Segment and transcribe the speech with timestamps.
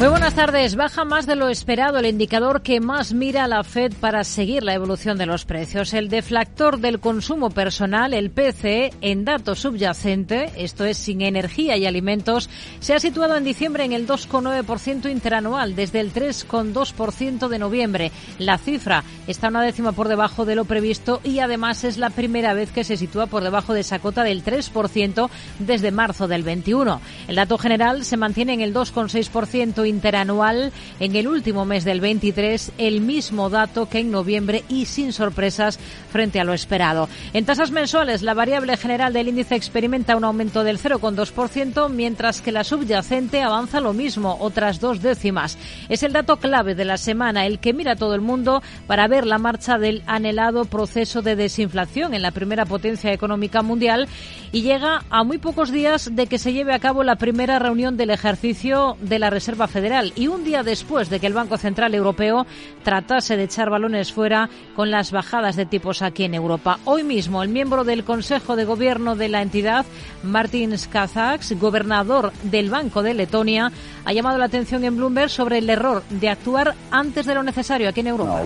[0.00, 0.76] Muy buenas tardes.
[0.76, 4.72] Baja más de lo esperado el indicador que más mira la Fed para seguir la
[4.72, 5.92] evolución de los precios.
[5.92, 11.84] El deflactor del consumo personal, el PCE, en dato subyacente, esto es sin energía y
[11.84, 12.48] alimentos,
[12.80, 18.10] se ha situado en diciembre en el 2,9% interanual, desde el 3,2% de noviembre.
[18.38, 22.54] La cifra está una décima por debajo de lo previsto y además es la primera
[22.54, 27.02] vez que se sitúa por debajo de esa cota del 3% desde marzo del 21.
[27.28, 32.72] El dato general se mantiene en el 2,6% interanual en el último mes del 23,
[32.78, 35.78] el mismo dato que en noviembre y sin sorpresas
[36.10, 37.08] frente a lo esperado.
[37.34, 42.52] En tasas mensuales, la variable general del índice experimenta un aumento del 0,2%, mientras que
[42.52, 45.58] la subyacente avanza lo mismo, otras dos décimas.
[45.88, 49.26] Es el dato clave de la semana, el que mira todo el mundo para ver
[49.26, 54.08] la marcha del anhelado proceso de desinflación en la primera potencia económica mundial
[54.52, 57.96] y llega a muy pocos días de que se lleve a cabo la primera reunión
[57.96, 59.79] del ejercicio de la Reserva Federal
[60.14, 62.46] y un día después de que el Banco Central Europeo
[62.84, 66.78] tratase de echar balones fuera con las bajadas de tipos aquí en Europa.
[66.84, 69.86] Hoy mismo el miembro del Consejo de Gobierno de la entidad,
[70.22, 73.72] Martin Skazaks, gobernador del Banco de Letonia,
[74.04, 77.88] ha llamado la atención en Bloomberg sobre el error de actuar antes de lo necesario
[77.88, 78.42] aquí en Europa.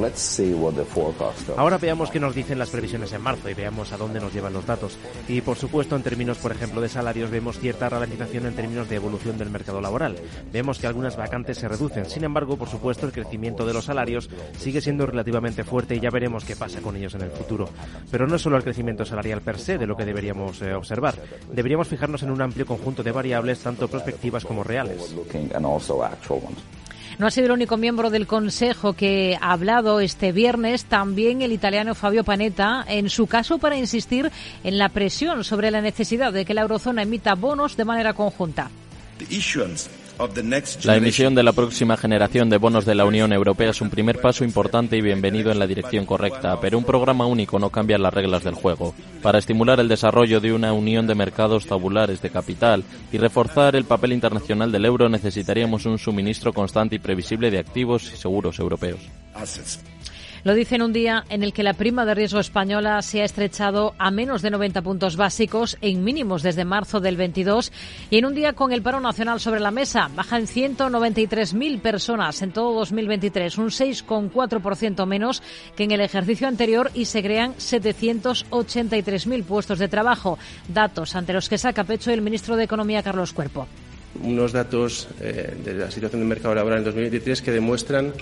[1.56, 4.52] Ahora veamos qué nos dicen las previsiones en marzo y veamos a dónde nos llevan
[4.52, 4.96] los datos.
[5.26, 8.96] Y por supuesto, en términos, por ejemplo, de salarios, vemos cierta ralentización en términos de
[8.96, 10.16] evolución del mercado laboral.
[10.52, 12.06] Vemos que algunas vacantes se reducen.
[12.06, 16.10] Sin embargo, por supuesto, el crecimiento de los salarios sigue siendo relativamente fuerte y ya
[16.10, 17.68] veremos qué pasa con ellos en el futuro.
[18.10, 21.14] Pero no es solo el crecimiento salarial per se de lo que deberíamos eh, observar.
[21.52, 25.14] Deberíamos fijarnos en un amplio conjunto de variables, tanto prospectivas como reales.
[27.18, 31.52] No ha sido el único miembro del Consejo que ha hablado este viernes, también el
[31.52, 34.32] italiano Fabio Panetta, en su caso para insistir
[34.64, 38.68] en la presión sobre la necesidad de que la eurozona emita bonos de manera conjunta.
[40.84, 44.20] La emisión de la próxima generación de bonos de la Unión Europea es un primer
[44.20, 48.14] paso importante y bienvenido en la dirección correcta, pero un programa único no cambia las
[48.14, 48.94] reglas del juego.
[49.22, 53.84] Para estimular el desarrollo de una unión de mercados tabulares de capital y reforzar el
[53.84, 59.00] papel internacional del euro necesitaríamos un suministro constante y previsible de activos y seguros europeos.
[60.44, 63.24] Lo dice en un día en el que la prima de riesgo española se ha
[63.24, 67.72] estrechado a menos de 90 puntos básicos en mínimos desde marzo del 22
[68.10, 70.10] y en un día con el paro nacional sobre la mesa.
[70.14, 75.42] Baja en 193.000 personas en todo 2023, un 6,4% menos
[75.74, 80.38] que en el ejercicio anterior y se crean 783.000 puestos de trabajo.
[80.68, 83.66] Datos ante los que saca pecho el ministro de Economía, Carlos Cuerpo.
[84.22, 88.12] Unos datos eh, de la situación del mercado laboral en 2023 que demuestran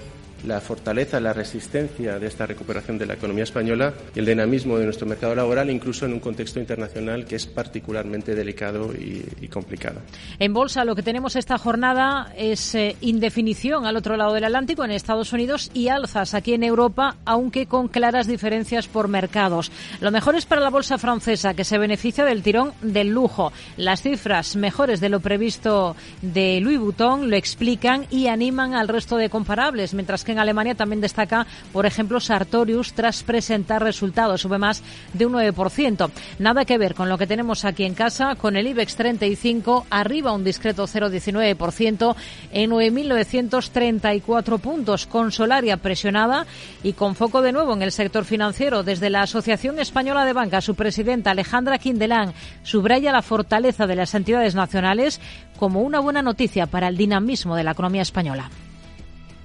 [0.46, 4.84] la fortaleza, la resistencia de esta recuperación de la economía española y el dinamismo de
[4.84, 10.00] nuestro mercado laboral, incluso en un contexto internacional que es particularmente delicado y, complicado.
[10.38, 14.84] En bolsa, lo que tenemos esta jornada es eh, indefinición al otro lado del Atlántico,
[14.84, 19.70] en Estados Unidos, y alzas aquí en Europa, aunque con claras diferencias por mercados.
[20.00, 23.52] Lo mejor es para la bolsa francesa, que se beneficia del tirón del lujo.
[23.76, 29.16] Las cifras mejores de lo previsto de Louis Vuitton lo explican y animan al resto
[29.16, 34.58] de comparables, mientras que en Alemania también destaca, por ejemplo, Sartorius tras presentar resultados, sube
[34.58, 34.82] más
[35.12, 36.10] de un 9%.
[36.38, 40.32] Nada que ver con lo que tenemos aquí en casa, con el IBEX 35 arriba
[40.32, 42.16] un discreto 0,19%
[42.52, 46.46] en 9.934 puntos, con Solaria presionada
[46.82, 48.82] y con foco de nuevo en el sector financiero.
[48.82, 52.32] Desde la Asociación Española de Banca, su presidenta Alejandra Quindelán
[52.62, 55.20] subraya la fortaleza de las entidades nacionales
[55.58, 58.50] como una buena noticia para el dinamismo de la economía española.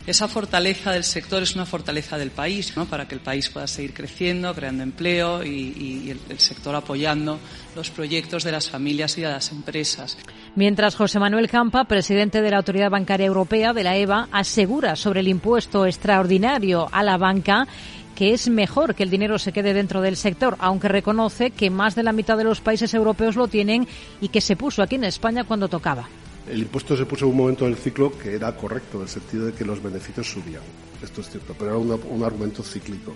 [0.08, 2.86] Esa fortaleza del sector es una fortaleza del país, ¿no?
[2.86, 7.38] para que el país pueda seguir creciendo, creando empleo y, el, el, sector apoyando
[7.76, 10.18] los proyectos de las familias y de las empresas.
[10.56, 15.20] Mientras José Manuel Campa, presidente de la Autoridad Bancaria Europea, de la EVA, asegura sobre
[15.20, 17.68] el impuesto extraordinario a la banca
[18.16, 21.96] que es mejor que el dinero se quede dentro del sector, aunque reconoce que más
[21.96, 23.86] de la mitad de los países europeos lo tienen
[24.22, 26.08] y que se puso aquí en España cuando tocaba.
[26.50, 29.46] El impuesto se puso en un momento del ciclo que era correcto, en el sentido
[29.48, 30.62] de que los beneficios subían.
[31.02, 33.14] Esto es cierto, pero era un, un argumento cíclico.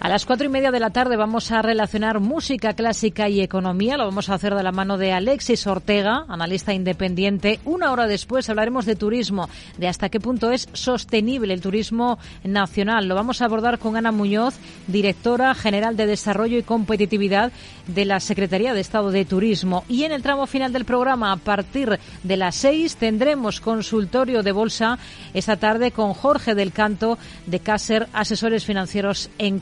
[0.00, 3.96] A las cuatro y media de la tarde vamos a relacionar música clásica y economía.
[3.96, 7.60] Lo vamos a hacer de la mano de Alexis Ortega, analista independiente.
[7.64, 9.48] Una hora después hablaremos de turismo,
[9.78, 13.06] de hasta qué punto es sostenible el turismo nacional.
[13.06, 14.54] Lo vamos a abordar con Ana Muñoz,
[14.86, 17.52] directora general de Desarrollo y Competitividad
[17.86, 19.84] de la Secretaría de Estado de Turismo.
[19.88, 24.52] Y en el tramo final del programa, a partir de las seis, tendremos consultorio de
[24.52, 24.98] bolsa
[25.32, 29.60] esta tarde con Jorge del Canto de Caser Asesores Financieros en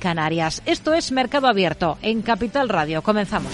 [0.66, 3.02] Esto es Mercado Abierto en Capital Radio.
[3.02, 3.52] Comenzamos.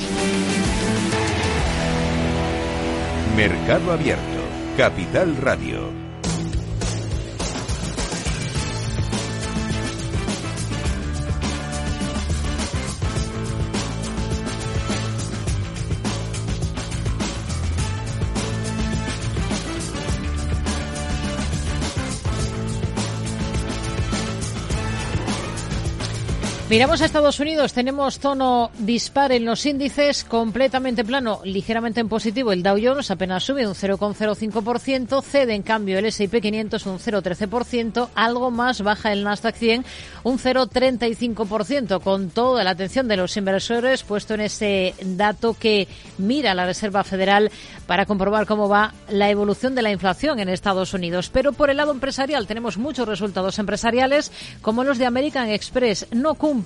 [3.37, 4.40] Mercado Abierto,
[4.76, 5.97] Capital Radio.
[26.70, 32.53] Miramos a Estados Unidos, tenemos tono dispar en los índices, completamente plano, ligeramente en positivo.
[32.53, 38.11] El Dow Jones apenas sube un 0,05%, cede en cambio el S&P 500 un 0,13%,
[38.15, 39.87] algo más baja el Nasdaq 100
[40.25, 45.88] un 0,35%, con toda la atención de los inversores puesto en ese dato que
[46.19, 47.50] mira la Reserva Federal
[47.87, 51.31] para comprobar cómo va la evolución de la inflación en Estados Unidos.
[51.32, 54.31] Pero por el lado empresarial tenemos muchos resultados empresariales,
[54.61, 56.06] como los de American Express.
[56.12, 56.57] No cumple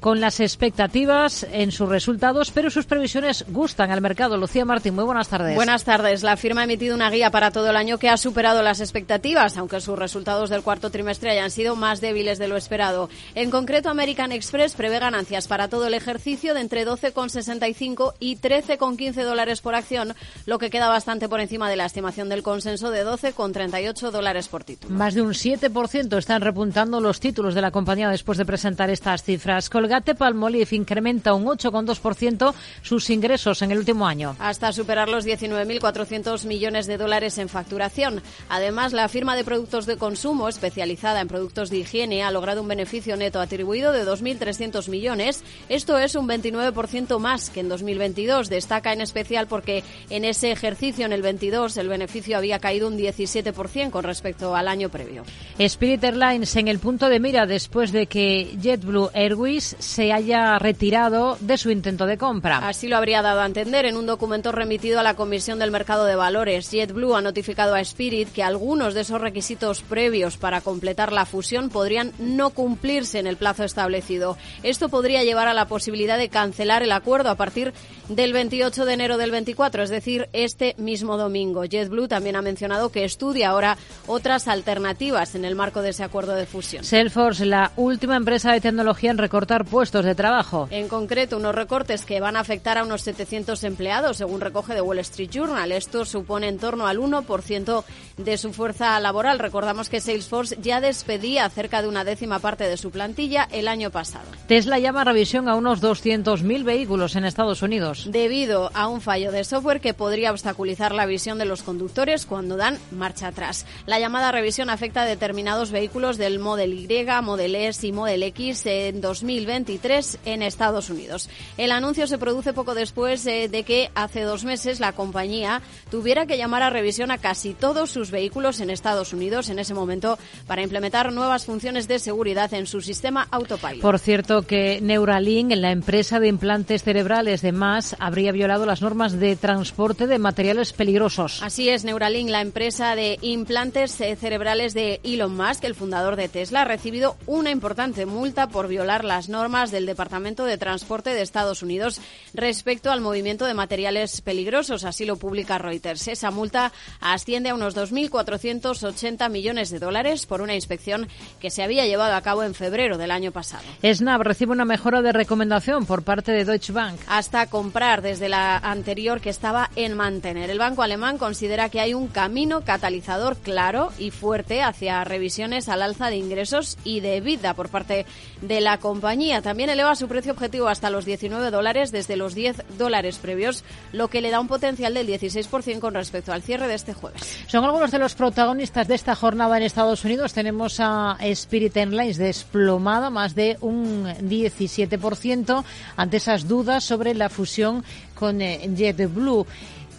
[0.00, 4.36] con las expectativas en sus resultados, pero sus previsiones gustan al mercado.
[4.36, 5.54] Lucía Martín, muy buenas tardes.
[5.54, 6.22] Buenas tardes.
[6.22, 9.56] La firma ha emitido una guía para todo el año que ha superado las expectativas,
[9.56, 13.08] aunque sus resultados del cuarto trimestre hayan sido más débiles de lo esperado.
[13.34, 19.24] En concreto, American Express prevé ganancias para todo el ejercicio de entre 12,65 y 13,15
[19.24, 20.14] dólares por acción,
[20.46, 24.64] lo que queda bastante por encima de la estimación del consenso de 12,38 dólares por
[24.64, 24.94] título.
[24.94, 29.22] Más de un 7% están repuntando los títulos de la compañía después de presentar estas
[29.22, 29.70] cifras.
[29.70, 34.34] Colgate Palmolive incrementa un 8,2% sus ingresos en el último año.
[34.40, 38.20] Hasta superar los 19.400 millones de dólares en facturación.
[38.48, 42.68] Además, la firma de productos de consumo especializada en productos de higiene ha logrado un
[42.68, 45.44] beneficio neto atribuido de 2.300 millones.
[45.68, 48.48] Esto es un 29% más que en 2022.
[48.48, 52.98] Destaca en especial porque en ese ejercicio, en el 22, el beneficio había caído un
[52.98, 55.22] 17% con respecto al año previo.
[55.60, 61.36] Spirit Airlines en el punto de mira después de que JetBlue Airways se haya retirado
[61.40, 62.58] de su intento de compra.
[62.58, 66.04] Así lo habría dado a entender en un documento remitido a la Comisión del Mercado
[66.04, 66.70] de Valores.
[66.70, 71.68] JetBlue ha notificado a Spirit que algunos de esos requisitos previos para completar la fusión
[71.68, 74.38] podrían no cumplirse en el plazo establecido.
[74.62, 77.74] Esto podría llevar a la posibilidad de cancelar el acuerdo a partir
[78.08, 81.64] del 28 de enero del 24, es decir, este mismo domingo.
[81.64, 83.76] JetBlue también ha mencionado que estudia ahora
[84.06, 86.84] otras alternativas en el marco de ese acuerdo de fusión.
[86.84, 90.68] Salesforce, la última empresa de tecnología en recortar puestos de trabajo.
[90.70, 94.80] En concreto, unos recortes que van a afectar a unos 700 empleados, según recoge de
[94.80, 95.72] Wall Street Journal.
[95.72, 97.84] Esto supone en torno al 1%
[98.16, 99.38] de su fuerza laboral.
[99.38, 103.90] Recordamos que Salesforce ya despedía cerca de una décima parte de su plantilla el año
[103.90, 104.26] pasado.
[104.46, 108.06] Tesla llama a revisión a unos 200.000 vehículos en Estados Unidos.
[108.10, 112.56] Debido a un fallo de software que podría obstaculizar la visión de los conductores cuando
[112.56, 113.66] dan marcha atrás.
[113.86, 116.86] La llamada revisión afecta a determinados vehículos del Model Y,
[117.22, 121.28] Model S y Model X en 2000 2023 en Estados Unidos.
[121.56, 126.26] El anuncio se produce poco después eh, de que hace dos meses la compañía tuviera
[126.26, 130.18] que llamar a revisión a casi todos sus vehículos en Estados Unidos en ese momento
[130.46, 133.80] para implementar nuevas funciones de seguridad en su sistema Autopilot.
[133.80, 139.18] Por cierto que Neuralink, la empresa de implantes cerebrales de MAS, habría violado las normas
[139.18, 141.42] de transporte de materiales peligrosos.
[141.42, 146.28] Así es, Neuralink, la empresa de implantes eh, cerebrales de Elon Musk, el fundador de
[146.28, 151.22] Tesla, ha recibido una importante multa por violar las normas del Departamento de Transporte de
[151.22, 152.00] Estados Unidos
[152.34, 154.84] respecto al movimiento de materiales peligrosos.
[154.84, 156.08] Así lo publica Reuters.
[156.08, 161.08] Esa multa asciende a unos 2.480 millones de dólares por una inspección
[161.40, 163.64] que se había llevado a cabo en febrero del año pasado.
[163.82, 166.98] Snap recibe una mejora de recomendación por parte de Deutsche Bank.
[167.06, 170.50] Hasta comprar desde la anterior que estaba en mantener.
[170.50, 175.82] El banco alemán considera que hay un camino catalizador claro y fuerte hacia revisiones al
[175.82, 178.06] alza de ingresos y de vida por parte
[178.46, 182.62] de la compañía también eleva su precio objetivo hasta los 19 dólares desde los 10
[182.78, 186.74] dólares previos, lo que le da un potencial del 16% con respecto al cierre de
[186.74, 187.44] este jueves.
[187.46, 190.32] Son algunos de los protagonistas de esta jornada en Estados Unidos.
[190.32, 195.64] Tenemos a Spirit Airlines desplomada más de un 17%
[195.96, 197.84] ante esas dudas sobre la fusión
[198.14, 199.46] con eh, JetBlue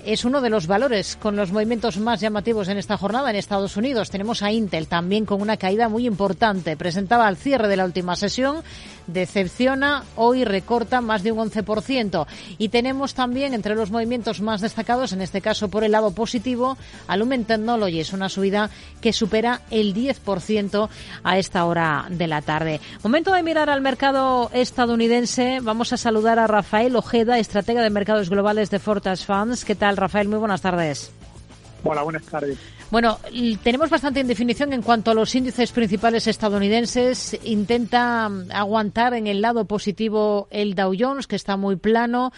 [0.07, 3.75] es uno de los valores con los movimientos más llamativos en esta jornada en Estados
[3.75, 4.09] Unidos.
[4.09, 6.77] Tenemos a Intel también con una caída muy importante.
[6.77, 8.63] Presentaba al cierre de la última sesión
[9.07, 12.27] decepciona, hoy recorta más de un 11%.
[12.57, 16.77] Y tenemos también entre los movimientos más destacados, en este caso por el lado positivo,
[17.07, 17.99] Alumen Technology.
[17.99, 18.69] Es una subida
[19.01, 20.89] que supera el 10%
[21.23, 22.81] a esta hora de la tarde.
[23.03, 25.59] Momento de mirar al mercado estadounidense.
[25.61, 29.65] Vamos a saludar a Rafael Ojeda, estratega de mercados globales de Fortas Funds.
[29.65, 30.27] ¿Qué tal, Rafael?
[30.27, 31.11] Muy buenas tardes.
[31.83, 32.57] Hola, buenas tardes.
[32.89, 33.20] Bueno,
[33.63, 37.38] tenemos bastante indefinición en cuanto a los índices principales estadounidenses.
[37.44, 42.32] Intenta aguantar en el lado positivo el Dow Jones, que está muy plano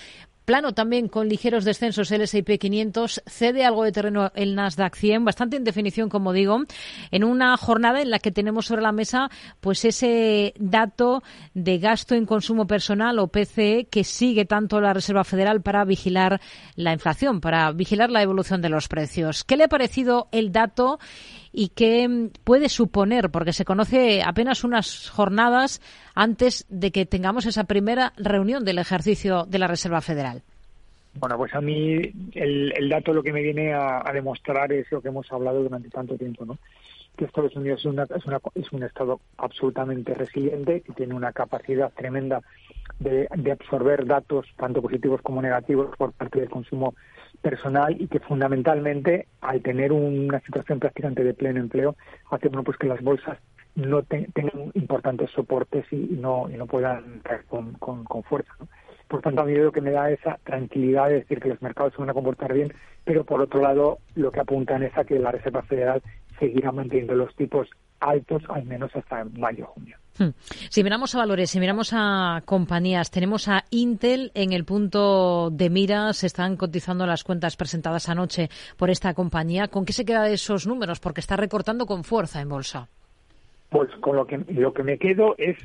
[0.50, 5.24] plano también con ligeros descensos el S&P 500, cede algo de terreno el Nasdaq 100,
[5.24, 6.64] bastante indefinición como digo,
[7.12, 9.30] en una jornada en la que tenemos sobre la mesa
[9.60, 11.22] pues ese dato
[11.54, 16.42] de gasto en consumo personal o PCE que sigue tanto la Reserva Federal para vigilar
[16.76, 19.44] la inflación, para vigilar la evolución de los precios.
[19.44, 20.98] ¿Qué le ha parecido el dato
[21.52, 25.82] y qué puede suponer, porque se conoce apenas unas jornadas
[26.16, 30.44] antes de que tengamos esa primera reunión del ejercicio de la Reserva Federal.
[31.16, 32.00] Bueno, pues a mí
[32.34, 36.16] el, dato lo que me viene a, demostrar es lo que hemos hablado durante tanto
[36.16, 36.58] tiempo, ¿no?
[37.18, 38.22] Que Estados Unidos es,
[38.56, 42.42] es, un estado absolutamente resiliente, que tiene una capacidad tremenda
[43.00, 46.94] de absorber datos tanto positivos como negativos por parte del consumo
[47.42, 51.96] personal y que fundamentalmente al tener una situación prácticamente de pleno empleo
[52.32, 53.38] hace bueno pues que las bolsas
[53.76, 58.54] no tengan importantes soportes y, no y no puedan caer con, con, fuerza
[59.08, 61.94] por tanto a mí lo que me da esa tranquilidad de decir que los mercados
[61.94, 62.74] se van a comportar bien
[63.06, 66.02] pero por otro lado lo que apuntan es a que la Reserva Federal
[66.40, 67.70] seguirá manteniendo los tipos
[68.00, 70.09] altos al menos hasta mayo junio Hmm.
[70.70, 75.70] Si miramos a valores, si miramos a compañías, tenemos a Intel en el punto de
[75.70, 79.68] mira, se están cotizando las cuentas presentadas anoche por esta compañía.
[79.68, 81.00] ¿Con qué se queda de esos números?
[81.00, 82.88] Porque está recortando con fuerza en bolsa.
[83.70, 85.58] Pues con lo que, lo que me quedo es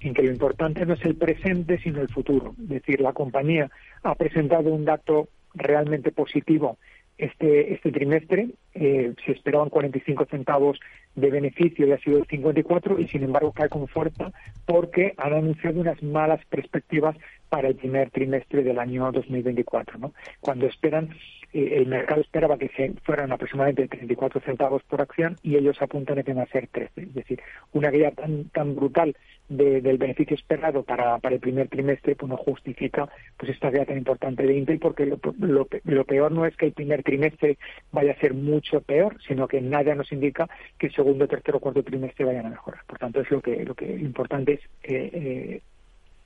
[0.00, 2.54] en que lo importante no es el presente, sino el futuro.
[2.62, 3.70] Es decir, la compañía
[4.02, 6.78] ha presentado un dato realmente positivo
[7.18, 8.48] este, este trimestre.
[8.74, 10.78] Eh, se esperaban 45 centavos
[11.14, 14.32] de beneficio y ha sido el 54 y sin embargo cae con fuerza
[14.66, 17.16] porque han anunciado unas malas perspectivas
[17.48, 19.98] para el primer trimestre del año 2024.
[19.98, 20.12] ¿no?
[20.40, 21.10] Cuando esperan,
[21.52, 26.18] eh, el mercado esperaba que se fueran aproximadamente 34 centavos por acción y ellos apuntan
[26.18, 27.02] a que van a ser 13.
[27.02, 27.40] Es decir,
[27.72, 29.16] una guía tan, tan brutal
[29.48, 33.98] del beneficio esperado para, para el primer trimestre pues no justifica pues esta guía tan
[33.98, 37.58] importante de Intel porque lo, lo, lo, peor no es que el primer trimestre
[37.90, 41.82] vaya a ser mucho peor, sino que nada nos indica que el segundo, tercero cuarto
[41.82, 42.84] trimestre vayan a mejorar.
[42.86, 45.60] Por tanto, es lo que lo que importante es eh, eh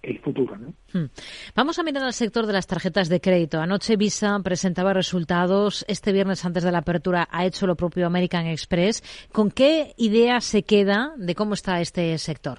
[0.04, 0.56] el futuro.
[0.56, 0.74] ¿no?
[0.92, 1.10] Hmm.
[1.54, 3.60] Vamos a mirar al sector de las tarjetas de crédito.
[3.60, 5.84] Anoche Visa presentaba resultados.
[5.88, 9.02] Este viernes antes de la apertura ha hecho lo propio American Express.
[9.32, 12.58] ¿Con qué idea se queda de cómo está este sector?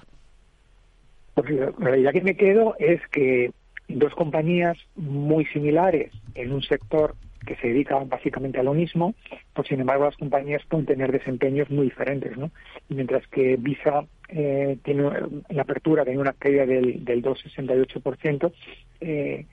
[1.34, 3.52] Pues la idea que me quedo es que
[3.88, 7.14] dos compañías muy similares en un sector
[7.46, 9.14] que se dedica básicamente a lo mismo,
[9.54, 12.50] pues sin embargo las compañías pueden tener desempeños muy diferentes, ¿no?
[12.88, 15.10] Y mientras que Visa eh, tiene
[15.48, 18.52] la apertura tiene una caída del, del 2,68%,
[19.00, 19.46] eh,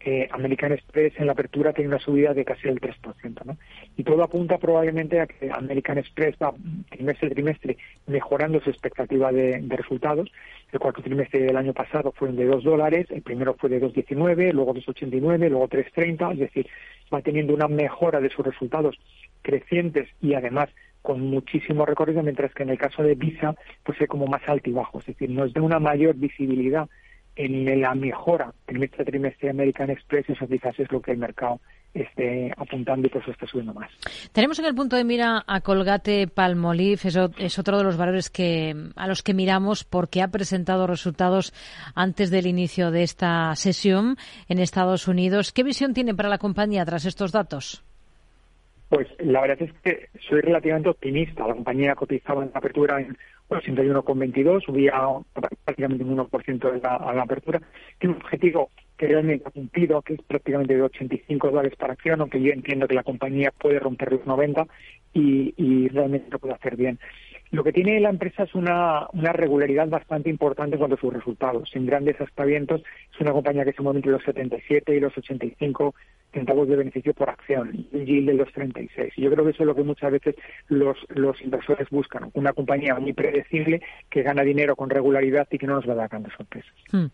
[0.00, 3.56] eh, American Express en la apertura tiene una subida de casi el 3%, ¿no?
[3.96, 6.54] Y todo apunta probablemente a que American Express va
[6.90, 10.30] trimestre trimestre mejorando su expectativa de, de resultados.
[10.70, 14.52] El cuarto trimestre del año pasado fue de 2 dólares, el primero fue de 2,19,
[14.52, 16.68] luego 2,89, luego 3,30, es decir,
[17.12, 18.96] va teniendo una mejora de sus resultados
[19.42, 20.68] crecientes y además
[21.06, 24.98] con muchísimo recorrido, mientras que en el caso de Visa, pues es como más altibajo,
[24.98, 26.88] es decir, nos da una mayor visibilidad
[27.36, 31.18] en la mejora trimestre a trimestre de American Express, eso quizás es lo que el
[31.18, 31.60] mercado
[31.94, 33.88] esté apuntando y por eso está subiendo más.
[34.32, 38.28] Tenemos en el punto de mira a Colgate Palmolive, eso es otro de los valores
[38.28, 41.54] que a los que miramos porque ha presentado resultados
[41.94, 44.16] antes del inicio de esta sesión
[44.48, 45.52] en Estados Unidos.
[45.52, 47.84] ¿Qué visión tiene para la compañía tras estos datos?
[48.88, 51.46] Pues la verdad es que soy relativamente optimista.
[51.46, 53.16] La compañía cotizaba en la apertura en
[53.48, 54.92] 81,22, subía
[55.64, 57.60] prácticamente un 1% a la apertura.
[57.98, 62.20] Tiene un objetivo que realmente ha cumplido, que es prácticamente de 85 dólares para acción,
[62.20, 64.66] aunque yo entiendo que la compañía puede romper los 90
[65.12, 66.98] y, realmente lo puede hacer bien.
[67.50, 71.12] Lo que tiene la empresa es una, una regularidad bastante importante en cuanto a sus
[71.12, 71.70] resultados.
[71.70, 72.82] Sin grandes aspavientos,
[73.14, 75.94] es una compañía que se mueve entre los 77 y los 85
[76.32, 79.12] centavos de beneficio por acción y un yield de los 36.
[79.16, 80.34] Y yo creo que eso es lo que muchas veces
[80.68, 82.30] los, los inversores buscan.
[82.34, 83.80] Una compañía muy predecible
[84.10, 86.72] que gana dinero con regularidad y que no nos va a dar grandes sorpresas.
[86.92, 87.06] Hmm.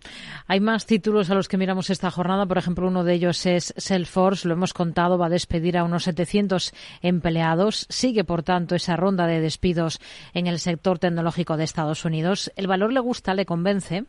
[0.48, 2.46] Hay más títulos a los que miramos esta jornada.
[2.46, 4.48] Por ejemplo, uno de ellos es Salesforce.
[4.48, 7.86] Lo hemos contado, va a despedir a unos 700 empleados.
[7.88, 10.00] Sigue, por tanto, esa ronda de despidos
[10.34, 12.52] en el sector tecnológico de Estados Unidos.
[12.56, 14.04] ¿El valor le gusta, le convence?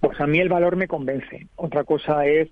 [0.00, 1.46] Pues a mí el valor me convence.
[1.56, 2.48] Otra cosa es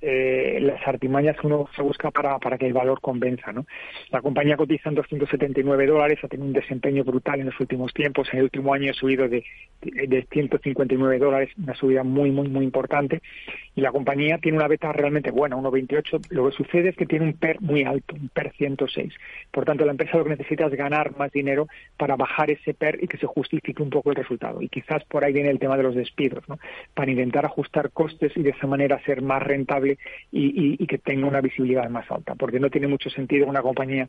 [0.00, 3.52] eh, las artimañas que uno se busca para, para que el valor convenza.
[3.52, 3.66] ¿no?
[4.10, 8.28] La compañía cotiza en 279 dólares, ha tenido un desempeño brutal en los últimos tiempos.
[8.32, 9.44] En el último año ha subido de,
[9.82, 13.22] de 159 dólares, una subida muy, muy, muy importante.
[13.74, 16.26] Y la compañía tiene una beta realmente buena, 1,28.
[16.30, 19.12] Lo que sucede es que tiene un PER muy alto, un PER 106.
[19.50, 22.98] Por tanto, la empresa lo que necesita es ganar más dinero para bajar ese PER
[23.02, 24.60] y que se justifique un poco el resultado.
[24.62, 26.58] Y quizás por ahí viene el tema de los despidos, ¿no?
[26.94, 29.87] para intentar ajustar costes y de esa manera ser más rentable
[30.32, 34.08] y, que tenga una visibilidad más alta, porque no tiene mucho sentido una compañía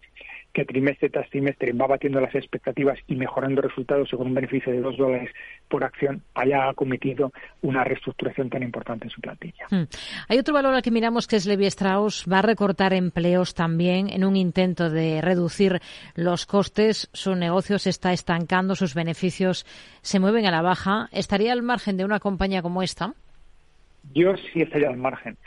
[0.53, 4.81] que trimestre tras trimestre va batiendo las expectativas y mejorando resultados con un beneficio de
[4.81, 5.29] dos dólares
[5.67, 7.31] por acción haya cometido
[7.61, 9.67] una reestructuración tan importante en su plantilla.
[9.69, 9.83] Hmm.
[10.27, 12.25] Hay otro valor al que miramos que es Levi Strauss.
[12.31, 15.79] Va a recortar empleos también en un intento de reducir
[16.15, 17.09] los costes.
[17.13, 19.65] Su negocio se está estancando, sus beneficios
[20.01, 21.09] se mueven a la baja.
[21.11, 23.13] ¿Estaría al margen de una compañía como esta?
[24.13, 25.37] Yo sí estaría al margen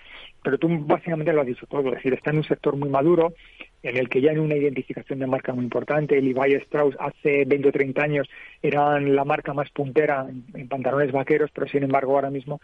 [0.42, 3.34] pero tú básicamente lo has dicho todo, es decir, está en un sector muy maduro,
[3.82, 6.20] en el que ya hay una identificación de marca muy importante.
[6.20, 8.28] Levi Strauss hace 20 o 30 años
[8.61, 12.61] eran la marca más puntera en, pantalones vaqueros, pero sin embargo ahora mismo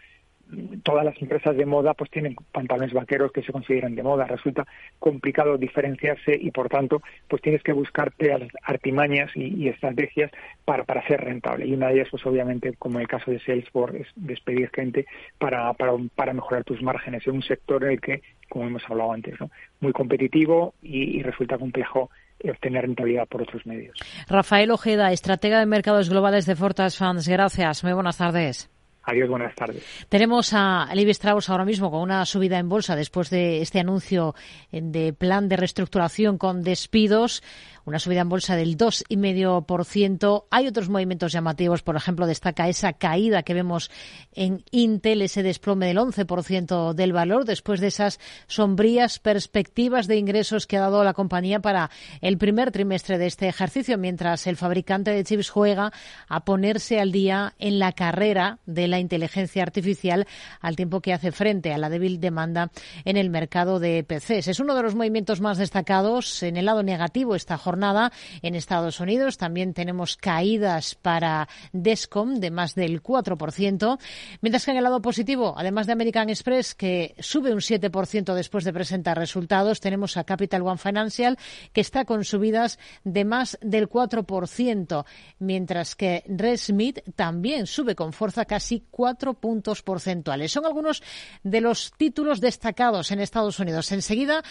[0.83, 4.25] todas las empresas de moda pues tienen pantalones vaqueros que se consideran de moda.
[4.25, 4.65] Resulta
[4.97, 10.31] complicado diferenciarse y por tanto pues tienes que buscarte artimañas y, estrategias
[10.65, 11.65] para, para ser rentable.
[11.67, 15.05] Y una de ellas pues obviamente como el caso de Salesforce es despedir gente
[15.37, 19.13] para, para, para mejorar tus márgenes en un sector en el que como hemos hablado
[19.13, 19.51] antes, ¿no?
[19.79, 22.09] muy competitivo y, y resulta complejo
[22.43, 23.97] obtener rentabilidad por otros medios.
[24.27, 27.27] Rafael Ojeda, estratega de mercados globales de Fortas Funds.
[27.27, 27.83] Gracias.
[27.83, 28.69] Muy buenas tardes.
[29.09, 29.83] Adiós, buenas tardes.
[30.07, 34.35] Tenemos a Levi Strauss ahora mismo con una subida en bolsa después de este anuncio
[34.71, 37.41] de plan de reestructuración con despidos
[37.89, 40.45] una subida en bolsa del 2,5%.
[40.51, 43.89] Hay otros movimientos llamativos, por ejemplo, destaca esa caída que vemos
[44.33, 50.67] en Intel, ese desplome del 11% del valor después de esas sombrías perspectivas de ingresos
[50.67, 51.89] que ha dado la compañía para
[52.21, 55.91] el primer trimestre de este ejercicio, mientras el fabricante de chips juega
[56.27, 60.27] a ponerse al día en la carrera de la inteligencia artificial
[60.61, 62.71] al tiempo que hace frente a la débil demanda
[63.03, 64.47] en el mercado de PCs.
[64.47, 68.11] Es uno de los movimientos más destacados en el lado negativo esta jornada jornada
[68.41, 69.37] en Estados Unidos.
[69.37, 73.97] También tenemos caídas para Descom de más del 4%,
[74.41, 78.65] mientras que en el lado positivo, además de American Express, que sube un 7% después
[78.65, 81.37] de presentar resultados, tenemos a Capital One Financial,
[81.71, 85.05] que está con subidas de más del 4%,
[85.39, 90.51] mientras que Resmith también sube con fuerza casi 4 puntos porcentuales.
[90.51, 91.01] Son algunos
[91.43, 93.89] de los títulos destacados en Estados Unidos.
[93.93, 94.43] Enseguida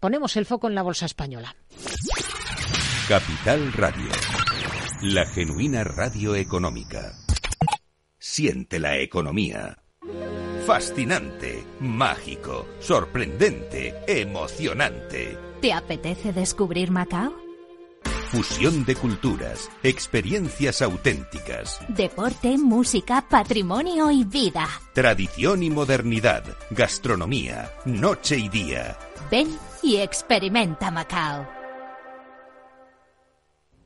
[0.00, 1.54] ponemos el foco en la bolsa española.
[3.12, 4.08] Capital Radio,
[5.02, 7.12] la genuina radio económica.
[8.18, 9.82] Siente la economía.
[10.64, 15.36] Fascinante, mágico, sorprendente, emocionante.
[15.60, 17.34] ¿Te apetece descubrir Macao?
[18.30, 21.80] Fusión de culturas, experiencias auténticas.
[21.88, 24.66] Deporte, música, patrimonio y vida.
[24.94, 28.96] Tradición y modernidad, gastronomía, noche y día.
[29.30, 31.61] Ven y experimenta Macao.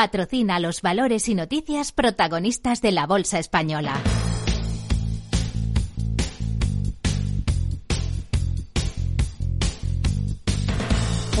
[0.00, 4.00] patrocina los valores y noticias protagonistas de la Bolsa Española.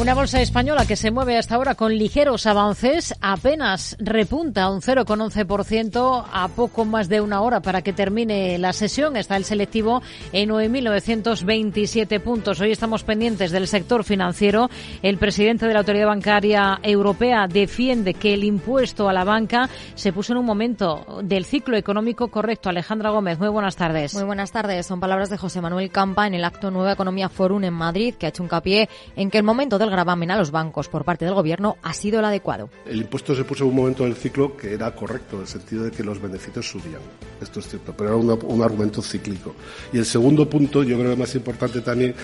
[0.00, 6.24] Una bolsa española que se mueve hasta ahora con ligeros avances, apenas repunta un 0,11%
[6.32, 9.18] a poco más de una hora para que termine la sesión.
[9.18, 10.00] Está el selectivo
[10.32, 12.62] en 9.927 puntos.
[12.62, 14.70] Hoy estamos pendientes del sector financiero.
[15.02, 20.14] El presidente de la Autoridad Bancaria Europea defiende que el impuesto a la banca se
[20.14, 22.70] puso en un momento del ciclo económico correcto.
[22.70, 24.14] Alejandra Gómez, muy buenas tardes.
[24.14, 24.86] Muy buenas tardes.
[24.86, 28.24] Son palabras de José Manuel Campa en el acto Nueva Economía Forum en Madrid, que
[28.24, 31.24] ha hecho un capié en que el momento del gravamen a los bancos por parte
[31.24, 32.70] del Gobierno ha sido el adecuado.
[32.86, 35.84] El impuesto se puso en un momento del ciclo que era correcto, en el sentido
[35.84, 37.00] de que los beneficios subían.
[37.40, 39.54] Esto es cierto, pero era un argumento cíclico.
[39.92, 42.14] Y el segundo punto, yo creo que más importante también,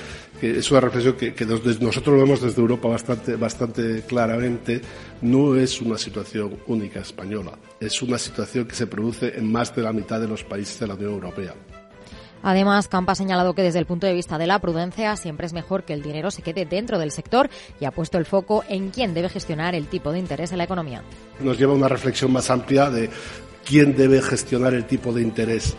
[0.41, 4.81] que es una reflexión que, que nosotros lo vemos desde Europa bastante, bastante claramente,
[5.23, 9.83] no es una situación única española, es una situación que se produce en más de
[9.83, 11.55] la mitad de los países de la Unión Europea.
[12.47, 15.53] Además, Campa ha señalado que desde el punto de vista de la prudencia siempre es
[15.53, 18.91] mejor que el dinero se quede dentro del sector y ha puesto el foco en
[18.91, 21.03] quién debe gestionar el tipo de interés en la economía.
[21.41, 23.11] Nos lleva a una reflexión más amplia de
[23.65, 25.75] quién debe gestionar el tipo de interés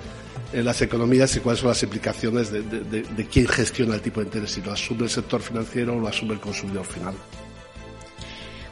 [0.51, 4.25] en las economías y cuáles son las implicaciones de, de quién gestiona el tipo de
[4.25, 7.13] interés, si lo asume el sector financiero o lo asume el consumidor final.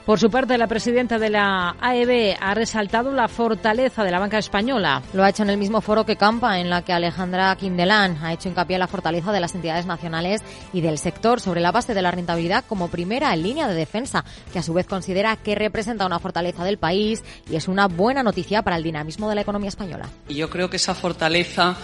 [0.05, 4.37] Por su parte, la presidenta de la AEB ha resaltado la fortaleza de la banca
[4.37, 5.01] española.
[5.13, 8.31] Lo ha hecho en el mismo foro que Campa, en la que Alejandra Quindelán ha
[8.31, 11.95] hecho hincapié en la fortaleza de las entidades nacionales y del sector sobre la base
[11.95, 16.05] de la rentabilidad como primera línea de defensa, que a su vez considera que representa
[16.05, 19.69] una fortaleza del país y es una buena noticia para el dinamismo de la economía
[19.69, 20.07] española.
[20.27, 21.77] Y yo creo que esa fortaleza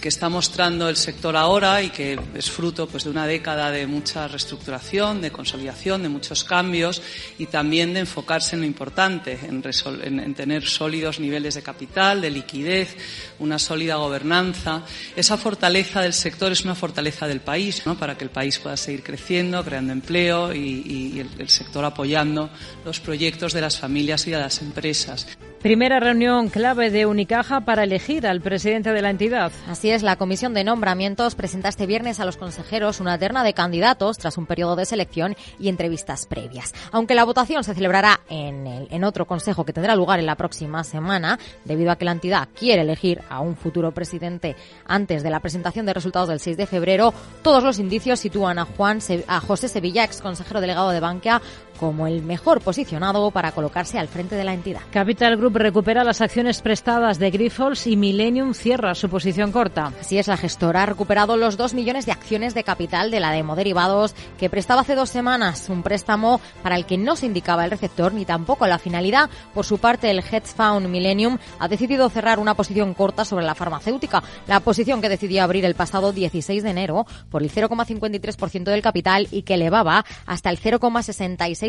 [0.00, 3.86] que está mostrando el sector ahora y que es fruto pues, de una década de
[3.86, 7.02] mucha reestructuración, de consolidación, de muchos cambios
[7.38, 9.62] y también de enfocarse en lo importante, en,
[10.02, 12.96] en, tener sólidos niveles de capital, de liquidez,
[13.38, 14.82] una sólida gobernanza.
[15.14, 17.98] Esa fortaleza del sector es una fortaleza del país, ¿no?
[17.98, 22.50] para que el país pueda seguir creciendo, creando empleo y, el sector apoyando
[22.84, 25.26] los proyectos de las familias y de las empresas.
[25.62, 29.50] Primera reunión clave de Unicaja para elegir al presidente de la entidad.
[29.66, 33.54] Así es, la Comisión de Nombramientos presenta este viernes a los consejeros una terna de
[33.54, 36.72] candidatos tras un periodo de selección y entrevistas previas.
[36.92, 40.36] Aunque la votación se celebrará en, el, en otro consejo que tendrá lugar en la
[40.36, 44.54] próxima semana, debido a que la entidad quiere elegir a un futuro presidente
[44.86, 48.66] antes de la presentación de resultados del 6 de febrero, todos los indicios sitúan a
[48.66, 51.42] Juan a José Sevilla, ex consejero delegado de Bankia,
[51.76, 54.80] como el mejor posicionado para colocarse al frente de la entidad.
[54.90, 59.92] Capital Group recupera las acciones prestadas de Grifols y Millennium cierra su posición corta.
[60.00, 63.30] Así es, la gestora ha recuperado los 2 millones de acciones de capital de la
[63.30, 67.64] Demo Derivados que prestaba hace dos semanas, un préstamo para el que no se indicaba
[67.64, 69.30] el receptor ni tampoco la finalidad.
[69.54, 73.54] Por su parte, el hedge fund Millennium ha decidido cerrar una posición corta sobre la
[73.54, 78.82] farmacéutica, la posición que decidió abrir el pasado 16 de enero por el 0,53% del
[78.82, 81.65] capital y que elevaba hasta el 0,66%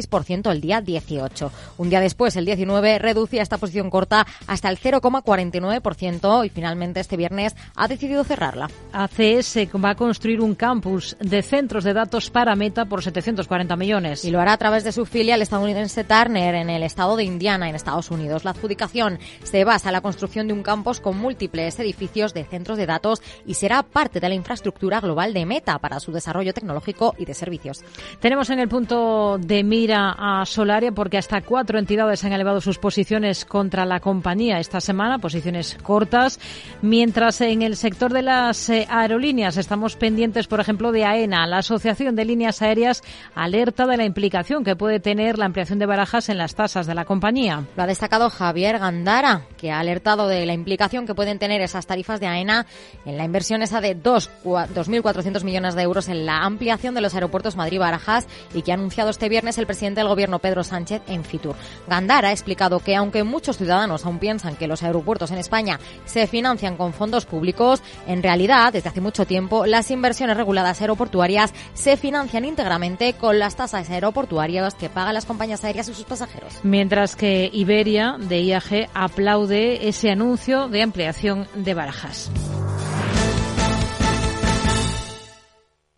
[0.52, 1.52] el día 18.
[1.78, 7.18] Un día después, el 19, reducía esta posición corta hasta el 0,49% y finalmente este
[7.18, 8.70] viernes ha decidido cerrarla.
[8.94, 14.26] ACS va a construir un campus de centros de datos para Meta por 740 millones.
[14.26, 17.70] Y lo hará a través de su filial estadounidense Turner en el estado de Indiana,
[17.70, 18.44] en Estados Unidos.
[18.44, 22.78] La adjudicación se basa en la construcción de un campus con múltiples edificios de centros
[22.78, 27.16] de datos y será parte de la infraestructura global de Meta para su desarrollo tecnológico
[27.18, 27.84] y de servicios.
[28.20, 32.78] Tenemos en el punto de mira a Solaria porque hasta cuatro entidades han elevado sus
[32.78, 34.60] posiciones contra la compañía.
[34.60, 36.40] Esta semana, posiciones cortas,
[36.82, 41.60] mientras en el sector de las eh, aerolíneas estamos pendientes, por ejemplo, de AENA, la
[41.60, 46.30] Asociación de Líneas Aéreas alerta de la implicación que puede tener la ampliación de barajas
[46.30, 47.64] en las tasas de la compañía.
[47.76, 51.88] Lo ha destacado Javier Gandara, que ha alertado de la implicación que pueden tener esas
[51.88, 52.66] tarifas de AENA
[53.06, 57.56] en la inversión esa de 2.400 millones de euros en la ampliación de los aeropuertos
[57.56, 61.56] Madrid-Barajas y que ha anunciado este viernes el presidente del gobierno Pedro Sánchez en Fitur.
[61.88, 66.26] Gandara ha explicado que aunque muchos ciudadanos aún piensan que los aeropuertos en España se
[66.26, 71.96] financian con fondos públicos, en realidad, desde hace mucho tiempo, las inversiones reguladas aeroportuarias se
[71.96, 76.60] financian íntegramente con las tasas aeroportuarias que pagan las compañías aéreas y sus pasajeros.
[76.64, 82.32] Mientras que Iberia de IAG aplaude ese anuncio de ampliación de barajas.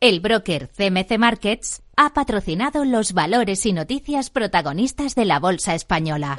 [0.01, 6.37] El broker CMC Markets ha patrocinado los valores y noticias protagonistas de la Bolsa Española.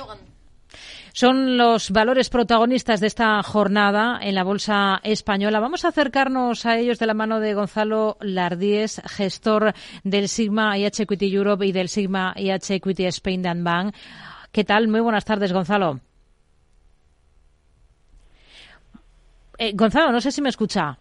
[1.13, 5.61] Son los valores protagonistas de esta jornada en la Bolsa Española.
[5.61, 11.03] Vamos a acercarnos a ellos de la mano de Gonzalo Lardíez, gestor del Sigma IH
[11.03, 13.95] Equity Europe y del Sigma IH Equity Spain Dan Bank.
[14.53, 14.89] ¿Qué tal?
[14.89, 16.01] Muy buenas tardes, Gonzalo.
[19.59, 21.00] Eh, Gonzalo, no sé si me escucha.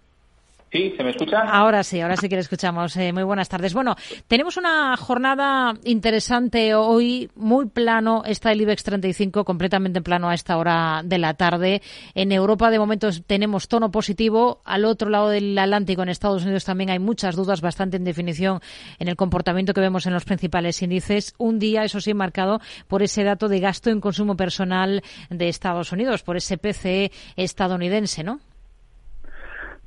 [0.71, 1.39] Sí, ¿se me escucha?
[1.39, 2.95] Ahora sí, ahora sí que le escuchamos.
[2.95, 3.73] Eh, muy buenas tardes.
[3.73, 3.95] Bueno,
[4.27, 8.21] tenemos una jornada interesante hoy, muy plano.
[8.23, 11.81] Está el IBEX 35 completamente en plano a esta hora de la tarde.
[12.13, 14.61] En Europa, de momento, tenemos tono positivo.
[14.63, 18.59] Al otro lado del Atlántico, en Estados Unidos, también hay muchas dudas, bastante en definición,
[18.99, 21.33] en el comportamiento que vemos en los principales índices.
[21.39, 25.01] Un día, eso sí, marcado por ese dato de gasto en consumo personal
[25.31, 28.39] de Estados Unidos, por ese PCE estadounidense, ¿no?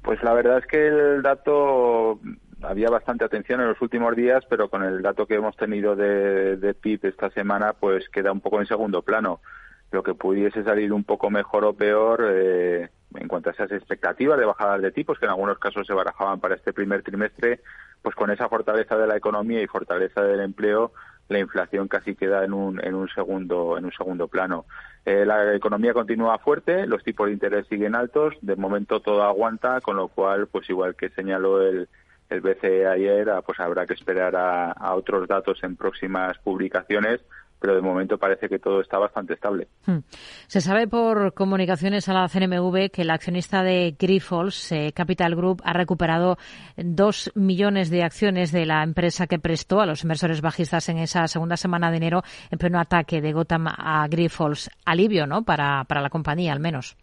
[0.03, 2.21] Pues la verdad es que el dato
[2.63, 6.57] había bastante atención en los últimos días, pero con el dato que hemos tenido de,
[6.57, 9.41] de PIB esta semana, pues queda un poco en segundo plano.
[9.91, 14.39] Lo que pudiese salir un poco mejor o peor eh, en cuanto a esas expectativas
[14.39, 17.61] de bajadas de tipos, que en algunos casos se barajaban para este primer trimestre,
[18.01, 20.93] pues con esa fortaleza de la economía y fortaleza del empleo,
[21.33, 24.67] la inflación casi queda en un, en un segundo en un segundo plano.
[25.05, 29.81] Eh, la economía continúa fuerte, los tipos de interés siguen altos, de momento todo aguanta,
[29.81, 31.89] con lo cual, pues igual que señaló el,
[32.31, 37.21] el BCE ayer, ah, pues habrá que esperar a otros datos en próximas publicaciones
[37.63, 39.69] pero de momento parece que todo está bastante estable.
[39.87, 39.99] Hmm.
[40.49, 45.63] Se sabe por comunicaciones a la CNMV que el accionista de Grifols, eh, Capital Group,
[45.65, 46.39] ha recuperado
[46.77, 51.29] dos millones de acciones de la empresa que prestó a los inversores bajistas en esa
[51.29, 54.69] segunda semana de enero en pleno ataque de Gotham a Grifols.
[54.85, 55.45] Alivio, ¿no?
[55.45, 56.97] Para, para la compañía, al menos.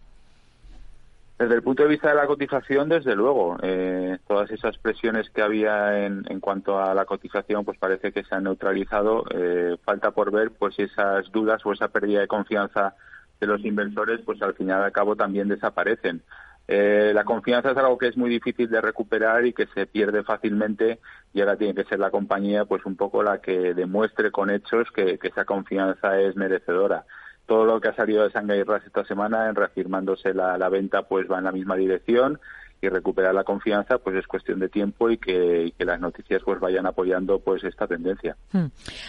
[1.40, 5.42] Desde el punto de vista de la cotización, desde luego, eh, todas esas presiones que
[5.42, 9.24] había en, cuanto a la cotización, pues parece que se han neutralizado.
[9.34, 12.94] Eh, falta por ver, pues esas dudas o esa pérdida de confianza
[13.40, 16.24] de los inversores, pues al final al cabo también desaparecen.
[16.68, 20.24] Eh, la confianza es algo que es muy difícil de recuperar y que se pierde
[20.24, 21.00] fácilmente
[21.34, 24.92] y ahora tiene que ser la compañía, pues un poco la que demuestre con hechos
[24.92, 27.06] que esa confianza es merecedora
[27.50, 31.26] todo lo que ha salido de Shanghai RAS esta semana, en reafirmándose la, venta, pues
[31.30, 32.40] va en la misma dirección
[32.80, 36.86] y recuperar la confianza, pues es cuestión de tiempo y que, las noticias pues vayan
[36.86, 38.38] apoyando pues esta tendencia.
[38.52, 38.68] Hmm.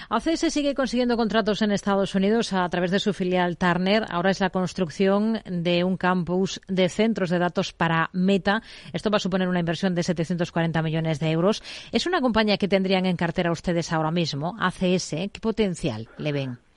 [0.09, 4.07] ACS sigue consiguiendo contratos en Estados Unidos a través de su filial Turner.
[4.11, 8.63] Ahora es la construcción de un campus de centros de datos para Meta.
[8.95, 11.63] Esto va a suponer una inversión de 740 millones de euros.
[11.93, 14.57] ¿Es una compañía que tendrían en cartera ustedes ahora mismo?
[14.59, 16.70] ACS, ¿qué potencial le ven?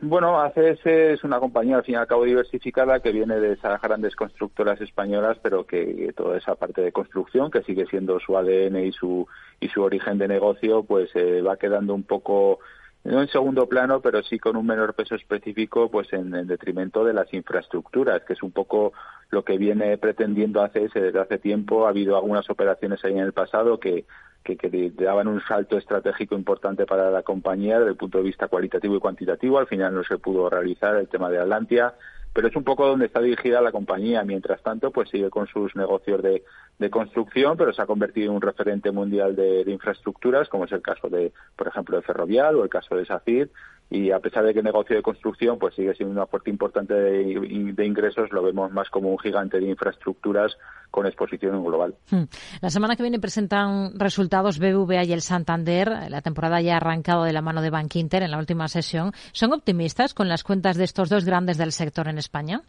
[0.00, 3.82] Bueno, ACS es una compañía al fin y al cabo diversificada que viene de esas
[3.82, 8.76] grandes constructoras españolas, pero que toda esa parte de construcción, que sigue siendo su ADN
[8.76, 9.26] y su,
[9.58, 12.60] y su origen de negocio, pues eh, va quedando un poco
[13.04, 17.04] no en segundo plano, pero sí con un menor peso específico, pues en, en, detrimento
[17.04, 18.92] de las infraestructuras, que es un poco
[19.30, 21.86] lo que viene pretendiendo ACS desde hace tiempo.
[21.86, 24.04] Ha habido algunas operaciones ahí en el pasado que
[24.44, 28.48] que, que daban un salto estratégico importante para la compañía desde el punto de vista
[28.48, 29.58] cualitativo y cuantitativo.
[29.58, 31.94] Al final no se pudo realizar el tema de Atlantia,
[32.38, 34.22] pero es un poco donde está dirigida la compañía.
[34.22, 36.44] Mientras tanto, pues sigue con sus negocios de,
[36.88, 40.80] construcción, pero se ha convertido en un referente mundial de, de, infraestructuras, como es el
[40.80, 43.50] caso de, por ejemplo, de Ferrovial o el caso de SACIR,
[43.90, 46.94] y a pesar de que el negocio de construcción pues sigue siendo una fuerte importante
[46.94, 50.56] de, ingresos, lo vemos más como un gigante de infraestructuras
[50.90, 51.94] con exposición global.
[52.10, 52.24] Hmm.
[52.60, 56.10] La semana que viene presentan resultados BBVA y el Santander.
[56.10, 59.12] La temporada ya ha arrancado de la mano de Bank Inter en la última sesión.
[59.32, 62.62] ¿Son optimistas con las cuentas de estos dos grandes del sector en España?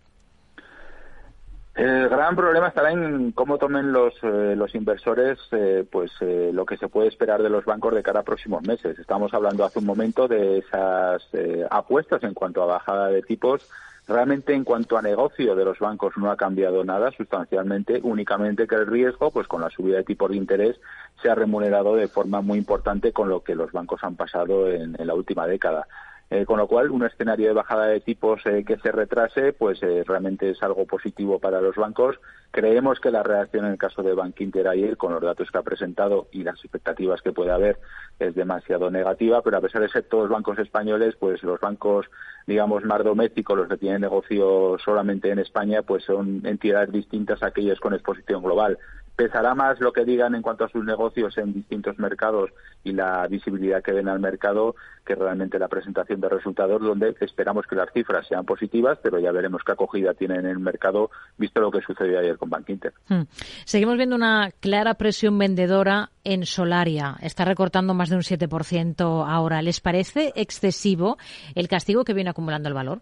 [1.80, 6.66] El gran problema estará en cómo tomen los, eh, los inversores eh, pues eh, lo
[6.66, 9.00] que se puede esperar de los bancos de cara a próximos meses.
[9.00, 11.24] Estamos hablando hace un momento de esas
[11.72, 13.66] apuestas en cuanto a bajada de tipos.
[14.10, 18.76] Realmente en cuanto a negocio de los bancos no ha cambiado nada sustancialmente, únicamente que
[18.76, 20.82] el riesgo, pues con la subida de tipos de interés,
[21.22, 24.98] se ha remunerado de forma muy importante con lo que los bancos han pasado en
[25.00, 25.88] la última década.
[26.32, 29.82] Eh, con lo cual, un escenario de bajada de tipos eh, que se retrase, pues
[29.82, 32.20] eh, realmente es algo positivo para los bancos.
[32.52, 35.58] Creemos que la reacción en el caso de Bank Inter ayer, con los datos que
[35.58, 37.80] ha presentado y las expectativas que puede haber,
[38.20, 42.06] es demasiado negativa, pero a pesar de ser todos bancos españoles, pues los bancos,
[42.46, 47.48] digamos, más domésticos, los que tienen negocio solamente en España, pues son entidades distintas a
[47.48, 48.78] aquellas con exposición global
[49.20, 52.52] pesará más lo que digan en cuanto a sus negocios en distintos mercados
[52.86, 57.68] y la visibilidad que den al mercado que realmente la presentación de resultados donde esperamos
[57.68, 61.60] que las cifras sean positivas, pero ya veremos qué acogida tienen en el mercado visto
[61.60, 62.94] lo que sucedió ayer con Bank Inter.
[63.10, 63.24] Hmm.
[63.66, 67.18] Seguimos viendo una clara presión vendedora en Solaria.
[67.22, 69.62] Está recortando más de un 7% ahora.
[69.62, 71.18] ¿Les parece excesivo
[71.56, 73.02] el castigo que viene acumulando el valor?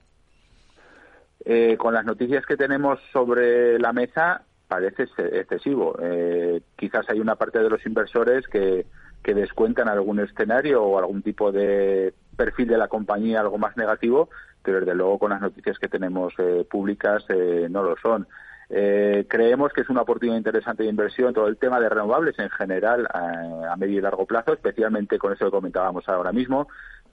[1.45, 5.97] Eh, con las noticias que tenemos sobre la mesa, parece excesivo.
[6.01, 8.86] Eh, quizás hay una parte de los inversores que,
[9.23, 14.30] que descuentan algún escenario o algún tipo de perfil de la compañía algo más negativo,
[14.62, 18.27] pero desde luego con las noticias que tenemos eh, públicas eh, no lo son.
[18.69, 23.08] creemos que es una oportunidad interesante de inversión todo el tema de renovables en general
[23.13, 26.67] a, a medio y largo plazo, especialmente con eso que comentábamos ahora mismo,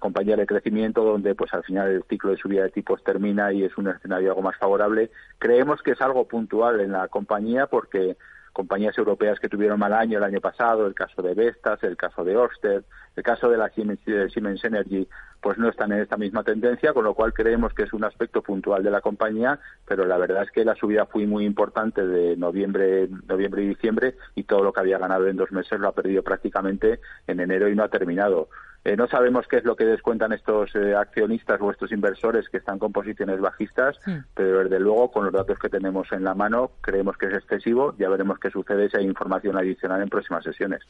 [0.04, 3.64] compañía de crecimiento donde pues al final el ciclo de subida de tipos termina y
[3.64, 5.10] es un escenario algo más favorable.
[5.38, 8.18] Creemos que es algo puntual en la compañía porque
[8.52, 12.22] compañías europeas que tuvieron mal año el año pasado, el caso de Vestas, el caso
[12.22, 12.84] de Orsted,
[13.16, 15.08] el caso de la Siemens, Energy,
[15.40, 18.42] pues no están en esta misma tendencia, con lo cual creemos que es un aspecto
[18.42, 22.36] puntual de la compañía, pero la verdad es que la subida fue muy importante de
[22.36, 25.94] noviembre, noviembre y diciembre y todo lo que había ganado en dos meses lo ha
[25.94, 28.50] perdido prácticamente en enero y no ha terminado.
[28.84, 32.58] Eh, no sabemos qué es lo que descuentan estos eh, accionistas o estos inversores que
[32.58, 34.18] están con posiciones bajistas, hmm.
[34.34, 37.94] pero desde luego con los datos que tenemos en la mano creemos que es excesivo.
[37.98, 40.82] Ya veremos qué sucede si hay información adicional en próximas sesiones.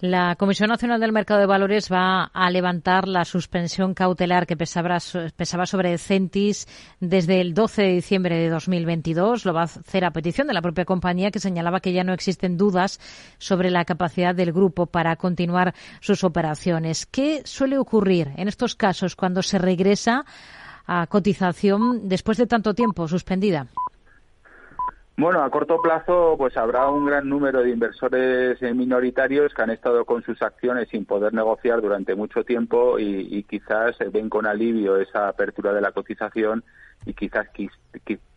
[0.00, 4.98] La Comisión Nacional del Mercado de Valores va a levantar la suspensión cautelar que pesaba,
[5.34, 6.66] pesaba sobre Centis
[7.00, 9.46] desde el 12 de diciembre de 2022.
[9.46, 12.12] Lo va a hacer a petición de la propia compañía que señalaba que ya no
[12.12, 13.00] existen dudas
[13.38, 17.06] sobre la capacidad del grupo para continuar sus operaciones.
[17.06, 20.24] ¿Qué suele ocurrir en estos casos cuando se regresa
[20.86, 23.66] a cotización después de tanto tiempo suspendida?
[25.18, 29.70] Bueno, a corto plazo, pues habrá un gran número de inversores eh, minoritarios que han
[29.70, 34.96] estado con sus acciones sin poder negociar durante mucho tiempo y, quizás ven con alivio
[34.96, 36.62] esa apertura de la cotización
[37.04, 37.48] y quizás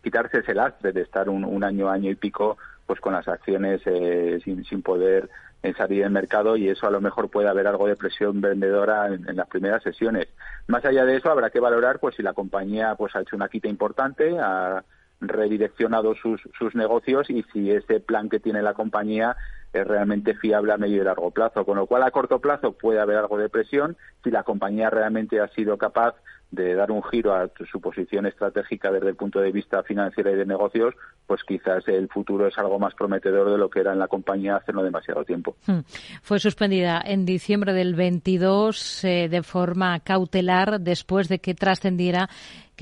[0.02, 4.40] quitarse ese lastre de estar un, año, año y pico, pues con las acciones eh,
[4.44, 5.30] sin, sin poder
[5.62, 9.06] en salir del mercado y eso a lo mejor puede haber algo de presión vendedora
[9.06, 10.28] en, las primeras sesiones.
[10.66, 13.48] Más allá de eso, habrá que valorar pues si la compañía pues ha hecho una
[13.48, 14.84] quita importante, ha
[15.20, 19.36] redireccionado sus, sus negocios y si ese plan que tiene la compañía
[19.72, 21.64] es realmente fiable a medio y largo plazo.
[21.64, 25.40] Con lo cual, a corto plazo puede haber algo de presión si la compañía realmente
[25.40, 26.14] ha sido capaz
[26.52, 30.36] de dar un giro a su posición estratégica desde el punto de vista financiero y
[30.36, 30.94] de negocios,
[31.26, 34.56] pues quizás el futuro es algo más prometedor de lo que era en la compañía
[34.56, 35.56] hace no demasiado tiempo.
[35.66, 35.80] Hmm.
[36.20, 42.28] Fue suspendida en diciembre del 22 eh, de forma cautelar después de que trascendiera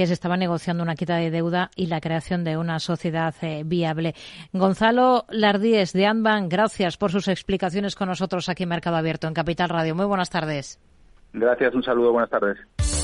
[0.01, 3.65] que se estaba negociando una quita de deuda y la creación de una sociedad eh,
[3.67, 4.15] viable.
[4.51, 9.35] Gonzalo Lardíez de Anban, gracias por sus explicaciones con nosotros aquí en Mercado Abierto en
[9.35, 9.95] Capital Radio.
[9.95, 10.81] Muy buenas tardes.
[11.35, 13.00] Gracias, un saludo, buenas tardes.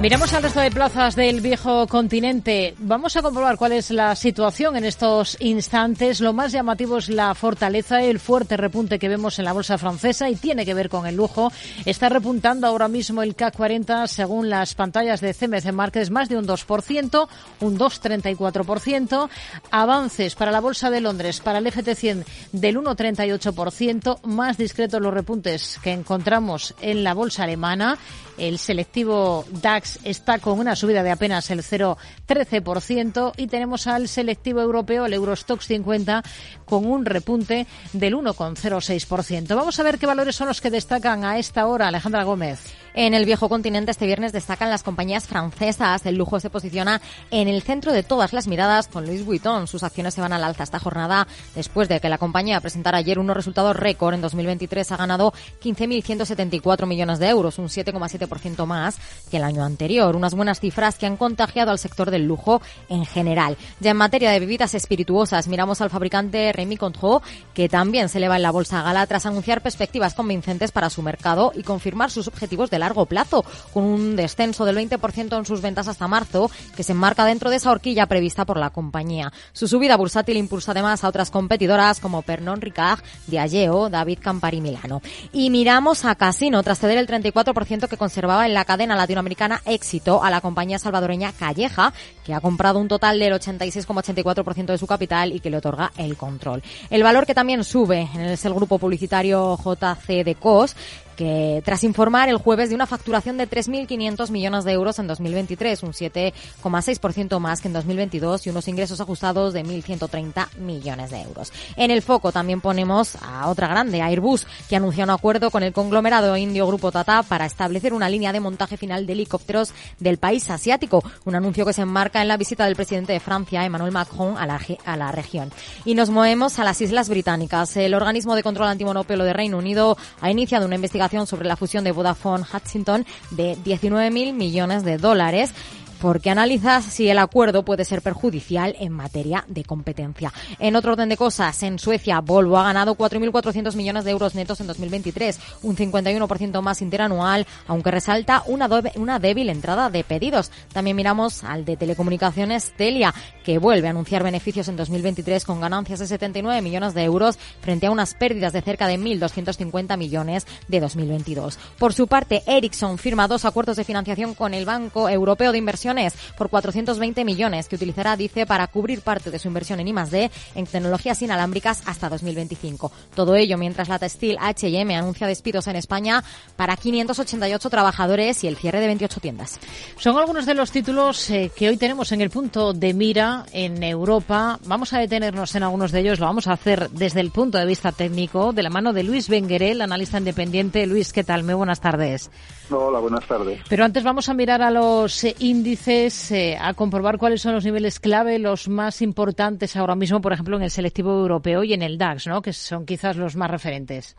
[0.00, 2.74] Miramos al resto de plazas del viejo continente.
[2.78, 6.22] Vamos a comprobar cuál es la situación en estos instantes.
[6.22, 10.30] Lo más llamativo es la fortaleza, el fuerte repunte que vemos en la bolsa francesa
[10.30, 11.52] y tiene que ver con el lujo.
[11.84, 16.38] Está repuntando ahora mismo el CAC 40 según las pantallas de CMC Markets más de
[16.38, 17.28] un 2%,
[17.60, 19.28] un 2,34%.
[19.70, 24.22] Avances para la bolsa de Londres, para el FT100 del 1,38%.
[24.22, 27.98] Más discretos los repuntes que encontramos en la bolsa alemana
[28.40, 34.60] el selectivo DAX está con una subida de apenas el 0,13% y tenemos al selectivo
[34.60, 36.22] europeo, el Eurostox 50,
[36.70, 39.56] con un repunte del 1,06%.
[39.56, 42.60] Vamos a ver qué valores son los que destacan a esta hora, Alejandra Gómez.
[42.94, 46.04] En el viejo continente este viernes destacan las compañías francesas.
[46.06, 49.68] El lujo se posiciona en el centro de todas las miradas con Louis Vuitton.
[49.68, 53.18] Sus acciones se van al alza esta jornada después de que la compañía presentara ayer
[53.18, 54.14] unos resultados récord.
[54.14, 58.96] En 2023 ha ganado 15.174 millones de euros, un 7,7% más
[59.30, 60.16] que el año anterior.
[60.16, 63.56] Unas buenas cifras que han contagiado al sector del lujo en general.
[63.78, 67.22] Ya en materia de bebidas espirituosas, miramos al fabricante Rémy Cointreau,
[67.54, 71.52] que también se eleva en la bolsa gala tras anunciar perspectivas convincentes para su mercado
[71.54, 75.88] y confirmar sus objetivos de largo plazo, con un descenso del 20% en sus ventas
[75.88, 79.32] hasta marzo, que se enmarca dentro de esa horquilla prevista por la compañía.
[79.52, 85.00] Su subida bursátil impulsa además a otras competidoras como Pernod Ricard, Diageo, David Campari Milano.
[85.32, 90.22] Y miramos a Casino, tras ceder el 34% que conservaba en la cadena latinoamericana Éxito
[90.22, 95.32] a la compañía salvadoreña Calleja, que ha comprado un total del 86,84% de su capital
[95.32, 96.49] y que le otorga el control.
[96.90, 100.76] El valor que también sube es el grupo publicitario JC de COS,
[101.20, 105.82] que tras informar el jueves de una facturación de 3.500 millones de euros en 2023,
[105.82, 111.52] un 7,6% más que en 2022 y unos ingresos ajustados de 1.130 millones de euros.
[111.76, 115.74] En el foco también ponemos a otra grande, Airbus, que anunció un acuerdo con el
[115.74, 120.48] conglomerado indio Grupo Tata para establecer una línea de montaje final de helicópteros del país
[120.48, 124.38] asiático, un anuncio que se enmarca en la visita del presidente de Francia, Emmanuel Macron,
[124.38, 125.52] a la, a la región.
[125.84, 127.76] Y nos movemos a las Islas Británicas.
[127.76, 131.82] El organismo de control antimonopolo de Reino Unido ha iniciado una investigación sobre la fusión
[131.82, 135.52] de Vodafone Hutchinson de 19.000 millones de dólares
[136.00, 140.32] porque analiza si el acuerdo puede ser perjudicial en materia de competencia.
[140.58, 144.60] En otro orden de cosas, en Suecia, Volvo ha ganado 4.400 millones de euros netos
[144.60, 150.50] en 2023, un 51% más interanual, aunque resalta una, una débil entrada de pedidos.
[150.72, 155.98] También miramos al de telecomunicaciones Telia, que vuelve a anunciar beneficios en 2023 con ganancias
[155.98, 160.80] de 79 millones de euros frente a unas pérdidas de cerca de 1.250 millones de
[160.80, 161.58] 2022.
[161.78, 165.89] Por su parte, Ericsson firma dos acuerdos de financiación con el Banco Europeo de Inversión
[165.90, 170.30] inversiones por 420 millones que utilizará, dice, para cubrir parte de su inversión en I+D
[170.54, 172.92] en tecnologías inalámbricas hasta 2025.
[173.14, 176.22] Todo ello mientras la textil H&M anuncia despidos en España
[176.56, 179.58] para 588 trabajadores y el cierre de 28 tiendas.
[179.98, 183.82] Son algunos de los títulos eh, que hoy tenemos en el punto de mira en
[183.82, 184.58] Europa.
[184.64, 186.18] Vamos a detenernos en algunos de ellos.
[186.18, 189.28] Lo vamos a hacer desde el punto de vista técnico, de la mano de Luis
[189.28, 190.86] Benguerel, analista independiente.
[190.86, 191.44] Luis, ¿qué tal?
[191.44, 192.30] Muy buenas tardes.
[192.72, 193.62] Hola, buenas tardes.
[193.68, 197.64] Pero antes vamos a mirar a los eh, índices, eh, a comprobar cuáles son los
[197.64, 201.82] niveles clave, los más importantes ahora mismo, por ejemplo, en el selectivo europeo y en
[201.82, 202.42] el DAX, ¿no?
[202.42, 204.16] que son quizás los más referentes.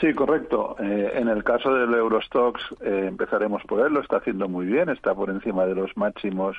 [0.00, 0.76] Sí, correcto.
[0.78, 4.88] Eh, en el caso del Eurostox eh, empezaremos por él, lo está haciendo muy bien,
[4.90, 6.56] está por encima de los máximos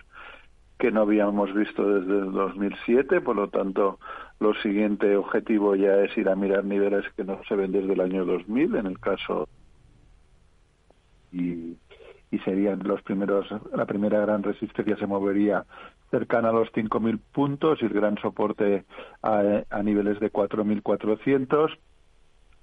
[0.77, 3.99] que no habíamos visto desde el 2007, por lo tanto,
[4.39, 8.01] lo siguiente objetivo ya es ir a mirar niveles que no se ven desde el
[8.01, 9.47] año 2000, en el caso
[11.31, 11.77] y,
[12.31, 15.65] y serían los primeros, la primera gran resistencia se movería
[16.11, 18.85] cercana a los 5.000 puntos y el gran soporte
[19.21, 21.77] a, niveles de 4.400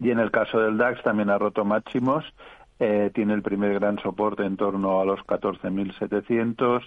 [0.01, 2.25] y en el caso del DAX también ha roto máximos,
[2.79, 6.83] eh, tiene el primer gran soporte en torno a los 14.700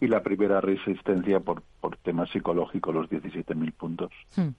[0.00, 4.10] y la primera resistencia por, por temas psicológicos, los 17.000 puntos.
[4.36, 4.50] Hmm.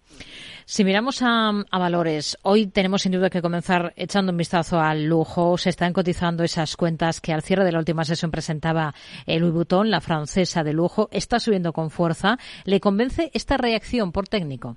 [0.66, 5.06] Si miramos a, a, valores, hoy tenemos sin duda que comenzar echando un vistazo al
[5.06, 5.58] lujo.
[5.58, 8.94] Se están cotizando esas cuentas que al cierre de la última sesión presentaba
[9.26, 11.08] el Louis Vuitton, la francesa de lujo.
[11.12, 12.38] Está subiendo con fuerza.
[12.66, 14.76] ¿Le convence esta reacción por técnico?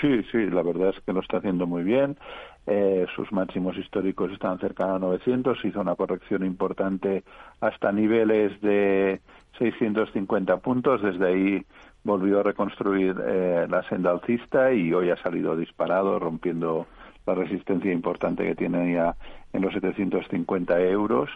[0.00, 2.16] Sí, sí, la verdad es que lo está haciendo muy bien.
[2.70, 5.64] Eh, sus máximos históricos están cerca a 900.
[5.64, 7.24] Hizo una corrección importante
[7.62, 9.22] hasta niveles de
[9.58, 11.00] 650 puntos.
[11.00, 11.64] Desde ahí
[12.04, 16.86] volvió a reconstruir eh, la senda alcista y hoy ha salido disparado, rompiendo
[17.26, 19.16] la resistencia importante que tiene ya
[19.54, 21.30] en los 750 euros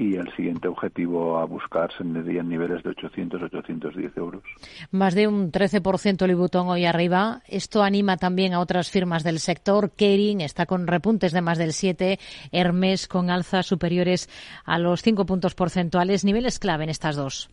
[0.00, 4.42] y el siguiente objetivo a buscar se en niveles de 800-810 euros.
[4.90, 7.42] Más de un 13% el Vuitton hoy arriba.
[7.46, 9.90] Esto anima también a otras firmas del sector.
[9.90, 12.18] Kering está con repuntes de más del 7,
[12.50, 14.30] Hermes con alzas superiores
[14.64, 16.24] a los 5 puntos porcentuales.
[16.24, 17.50] Niveles clave en estas dos.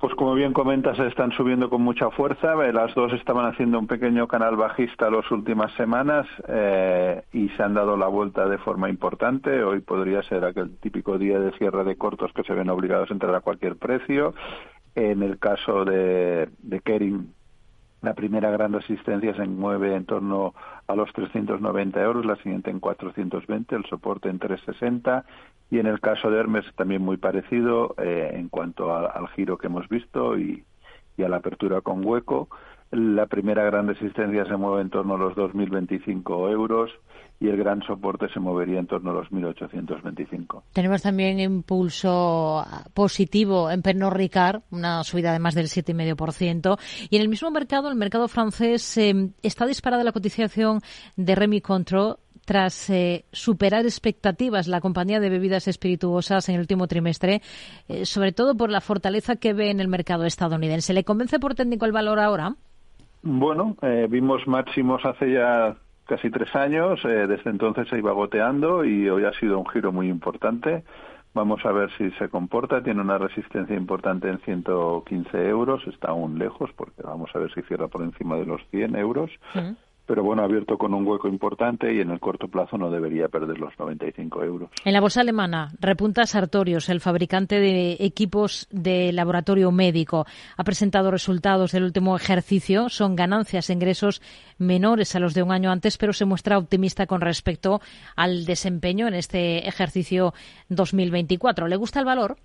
[0.00, 2.54] Pues como bien comentas, están subiendo con mucha fuerza.
[2.64, 7.62] Eh, las dos estaban haciendo un pequeño canal bajista las últimas semanas eh, y se
[7.62, 9.62] han dado la vuelta de forma importante.
[9.62, 13.12] Hoy podría ser aquel típico día de cierre de cortos que se ven obligados a
[13.12, 14.32] entrar a cualquier precio.
[14.94, 17.34] En el caso de, de Kering,
[18.00, 20.54] la primera gran resistencia se mueve en torno
[20.86, 25.26] a los 390 euros, la siguiente en 420, el soporte en 360
[25.70, 29.68] y en el caso de Hermes también muy parecido eh, en cuanto al giro que
[29.68, 30.64] hemos visto y,
[31.16, 32.48] y, a la apertura con hueco.
[32.90, 36.90] La primera gran resistencia se mueve en torno a los 2.025 euros
[37.38, 40.62] y el gran soporte se movería en torno a los 1.825.
[40.72, 46.78] Tenemos también impulso positivo en Pernod Ricard, una subida de más del 7,5%.
[47.08, 50.80] Y en el mismo mercado, el mercado francés, eh, está disparada la cotización
[51.16, 52.18] de Remy Control
[52.50, 57.42] tras eh, superar expectativas la compañía de bebidas espirituosas en el último trimestre,
[57.88, 60.92] eh, sobre todo por la fortaleza que ve en el mercado estadounidense.
[60.92, 62.56] ¿Le convence por técnico el valor ahora?
[63.22, 65.76] Bueno, eh, vimos máximos hace ya
[66.08, 70.08] casi tres años, desde entonces se iba goteando y hoy ha sido un giro muy
[70.08, 70.82] importante.
[71.32, 72.82] Vamos a ver si se comporta.
[72.82, 75.86] Tiene una resistencia importante en 115 euros.
[75.86, 79.30] Está aún lejos porque vamos a ver si cierra por encima de los 100 euros
[80.10, 83.60] pero bueno, abierto con un hueco importante y en el corto plazo no debería perder
[83.60, 84.70] los 95 euros.
[84.84, 90.26] En la bolsa alemana, repunta Sartorius, el fabricante de equipos de laboratorio médico.
[90.56, 92.88] Ha presentado resultados del último ejercicio.
[92.88, 94.20] Son ganancias e ingresos
[94.58, 97.80] menores a los de un año antes, pero se muestra optimista con respecto
[98.16, 100.34] al desempeño en este ejercicio
[100.70, 101.68] 2024.
[101.68, 102.36] ¿Le gusta el valor?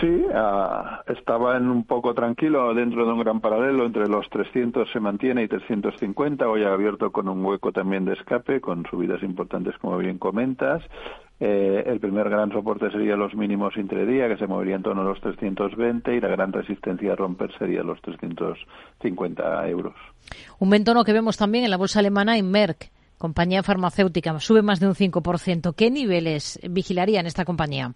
[0.00, 4.90] Sí, uh, estaba en un poco tranquilo dentro de un gran paralelo entre los 300
[4.90, 6.48] se mantiene y 350.
[6.48, 10.82] Hoy ha abierto con un hueco también de escape, con subidas importantes como bien comentas.
[11.38, 15.04] Eh, el primer gran soporte sería los mínimos intradía, que se movería en torno a
[15.04, 19.94] los 320, y la gran resistencia a romper sería los 350 euros.
[20.58, 24.80] Un ventono que vemos también en la bolsa alemana en Merck, compañía farmacéutica, sube más
[24.80, 25.74] de un 5%.
[25.74, 27.92] ¿Qué niveles vigilarían esta compañía?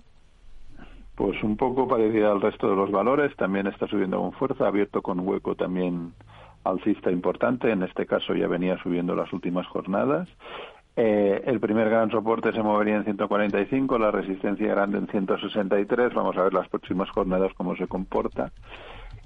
[1.15, 5.01] Pues un poco parecida al resto de los valores, también está subiendo con fuerza, abierto
[5.01, 6.13] con hueco también
[6.65, 10.29] alcista importante, en este caso ya venía subiendo las últimas jornadas.
[10.97, 16.37] Eh, el primer gran soporte se movería en 145, la resistencia grande en 163, vamos
[16.37, 18.53] a ver las próximas jornadas cómo se comporta.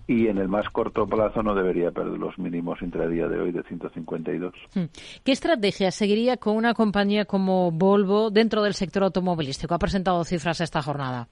[0.06, 3.62] Y en el más corto plazo no debería perder los mínimos intradía de hoy de
[3.62, 4.54] 152.
[4.74, 4.84] Hmm.
[5.22, 9.74] ¿Qué estrategia seguiría con una compañía como Volvo dentro del sector automovilístico?
[9.74, 11.28] Ha presentado cifras esta jornada.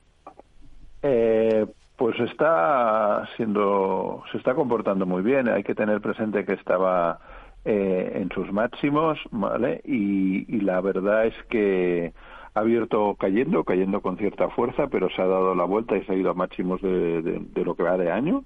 [1.08, 5.48] Eh, pues está siendo, se está comportando muy bien.
[5.48, 7.20] Hay que tener presente que estaba
[7.64, 9.80] eh, en sus máximos, ¿vale?
[9.84, 12.12] Y, la verdad es que
[12.54, 16.12] ha abierto cayendo, cayendo con cierta fuerza, pero se ha dado la vuelta y se
[16.12, 18.42] ha ido a máximos de, de lo que va de año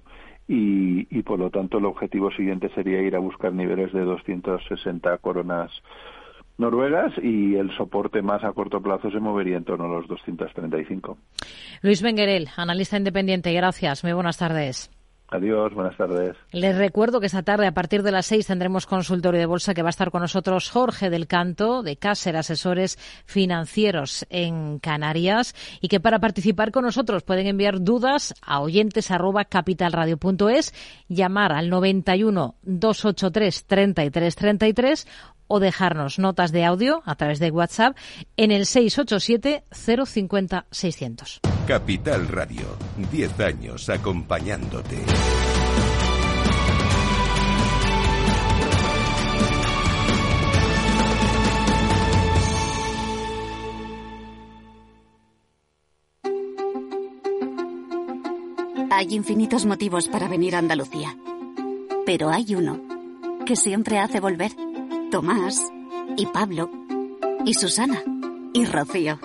[0.47, 5.71] y, por lo tanto el objetivo siguiente sería ir a buscar niveles de 260 coronas
[6.61, 11.17] noruegas y el soporte más a corto plazo se movería en torno a los 235.
[11.81, 14.03] Luis Benguerel, analista independiente, gracias.
[14.03, 14.89] Muy buenas tardes.
[15.31, 16.35] Adiós, buenas tardes.
[16.51, 19.81] Les recuerdo que esta tarde, a partir de las seis, tendremos consultorio de bolsa que
[19.81, 25.87] va a estar con nosotros Jorge del Canto, de Caser Asesores Financieros en Canarias, y
[25.87, 30.73] que para participar con nosotros pueden enviar dudas a oyentes arroba capitalradio.es,
[31.07, 35.07] llamar al 91 283 3333
[35.47, 37.97] o dejarnos notas de audio a través de WhatsApp
[38.37, 41.41] en el 687 050 600.
[41.67, 42.77] Capital Radio,
[43.11, 44.97] 10 años acompañándote.
[59.01, 61.17] Hay infinitos motivos para venir a Andalucía,
[62.05, 62.79] pero hay uno
[63.47, 64.51] que siempre hace volver.
[65.09, 65.71] Tomás
[66.17, 66.69] y Pablo
[67.43, 68.03] y Susana
[68.53, 69.17] y Rocío.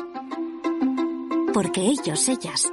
[1.52, 2.72] Porque ellos, ellas,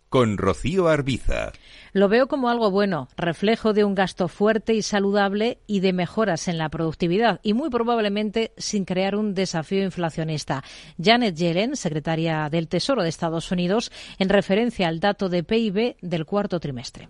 [0.11, 1.53] con Rocío Arbiza.
[1.93, 6.49] Lo veo como algo bueno, reflejo de un gasto fuerte y saludable y de mejoras
[6.49, 10.65] en la productividad y muy probablemente sin crear un desafío inflacionista.
[11.01, 13.89] Janet Yellen, secretaria del Tesoro de Estados Unidos,
[14.19, 17.07] en referencia al dato de PIB del cuarto trimestre.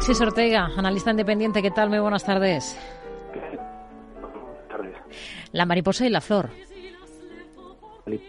[0.00, 1.90] Alexis Ortega, analista independiente, ¿qué tal?
[1.90, 2.74] Muy buenas tardes.
[4.18, 4.96] Buenas tardes.
[5.52, 6.48] La mariposa y la flor.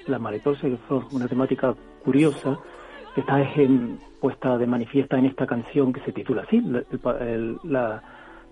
[0.05, 2.59] La mariposa y la flor, una temática curiosa
[3.15, 3.37] que está
[4.19, 6.61] puesta de manifiesta en esta canción que se titula así,
[7.63, 8.03] la,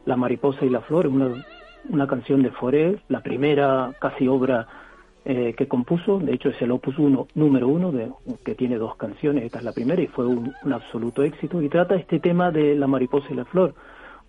[0.05, 1.43] la, mariposa y la flor, una,
[1.89, 4.65] una canción de Forel, la primera casi obra
[5.25, 8.09] eh, que compuso, de hecho es el opus uno, número uno, de,
[8.45, 11.95] que tiene dos canciones, esta es la primera y fue un, absoluto éxito, y trata
[11.95, 13.73] este tema de la mariposa y la flor,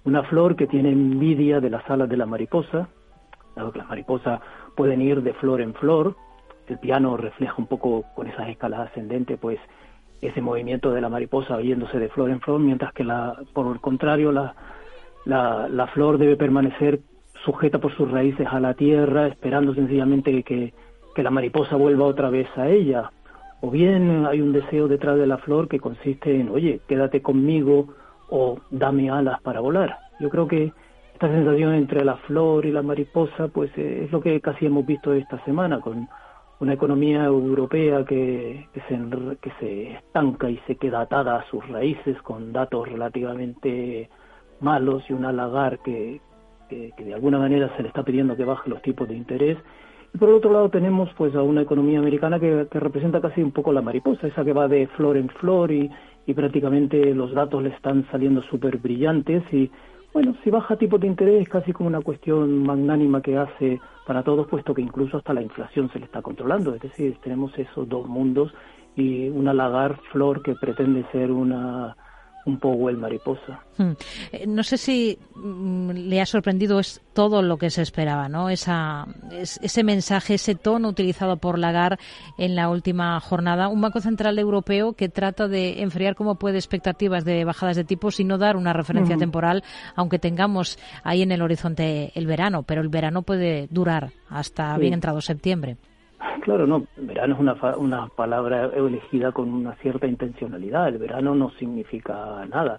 [0.05, 2.89] una flor que tiene envidia de las alas de la mariposa,
[3.55, 4.41] dado que las mariposas
[4.77, 6.17] pueden ir de flor en flor,
[6.67, 9.59] el piano refleja un poco con esas escalas ascendentes, pues
[10.21, 13.81] ese movimiento de la mariposa yéndose de flor en flor, mientras que la, por el
[13.81, 14.55] contrario la,
[15.25, 17.01] la flor debe permanecer
[17.45, 20.73] sujeta por sus raíces a la tierra, esperando sencillamente que,
[21.15, 23.11] que la mariposa vuelva otra vez a ella.
[23.61, 27.89] O bien hay un deseo detrás de la flor que consiste en, oye, quédate conmigo
[28.31, 29.99] o dame alas para volar.
[30.19, 30.73] Yo creo que
[31.13, 34.87] esta sensación entre la flor y la mariposa, pues eh, es lo que casi hemos
[34.87, 36.09] visto esta semana con
[36.61, 38.99] una economía europea que, que, se,
[39.41, 44.11] que se estanca y se queda atada a sus raíces con datos relativamente
[44.61, 46.21] malos y una lagar que,
[46.71, 49.59] que, que de alguna manera se le está pidiendo que baje los tipos de interés
[50.13, 53.53] y por el otro lado tenemos pues a una economía americana que, representa casi un
[53.53, 55.91] poco la mariposa, esa que va de flor en flor y,
[56.27, 59.71] y prácticamente los datos le están saliendo súper brillantes y
[60.13, 64.25] bueno, si baja tipo de interés es casi como una cuestión magnánima que hace para
[64.25, 66.75] todos, puesto que incluso hasta la inflación se le está controlando.
[66.75, 68.53] Es decir, tenemos esos dos mundos
[68.97, 71.97] y una lagar flor que pretende ser una
[72.47, 73.61] un Powell mariposa.
[73.77, 73.93] Hmm.
[74.33, 78.49] Eh, no sé si mm, le ha sorprendido es todo lo que se esperaba, ¿no?
[78.49, 81.99] Esa, ese mensaje, ese tono utilizado por Lagarde
[82.39, 83.69] en la última jornada.
[83.69, 88.21] Un Banco Central Europeo que trata de enfriar como puede expectativas de bajadas de tipos
[88.21, 89.63] y no dar una referencia temporal,
[89.95, 92.63] aunque tengamos ahí en el horizonte el verano.
[92.63, 95.77] Pero el verano puede durar hasta bien entrado septiembre.
[96.43, 100.89] Claro, no, verano es una, una palabra elegida con una cierta intencionalidad.
[100.89, 102.79] El verano no significa nada.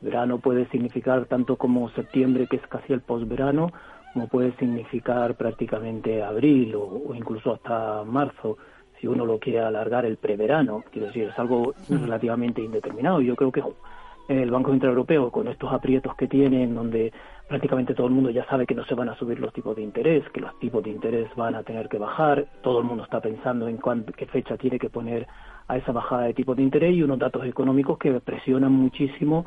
[0.00, 3.70] Verano puede significar tanto como septiembre, que es casi el posverano,
[4.12, 8.58] como puede significar prácticamente abril o, incluso hasta marzo,
[9.00, 10.84] si uno lo quiere alargar el preverano.
[10.90, 13.20] Quiero decir, es algo relativamente indeterminado.
[13.20, 13.62] Yo creo que
[14.28, 17.12] el Banco Central Europeo, con estos aprietos que tiene, en donde
[17.52, 19.82] prácticamente todo el mundo ya sabe que no se van a subir los tipos de
[19.82, 23.20] interés, que los tipos de interés van a tener que bajar, todo el mundo está
[23.20, 23.78] pensando en
[24.16, 25.26] qué fecha tiene que poner
[25.68, 29.44] a esa bajada de tipos de interés y unos datos económicos que presionan muchísimo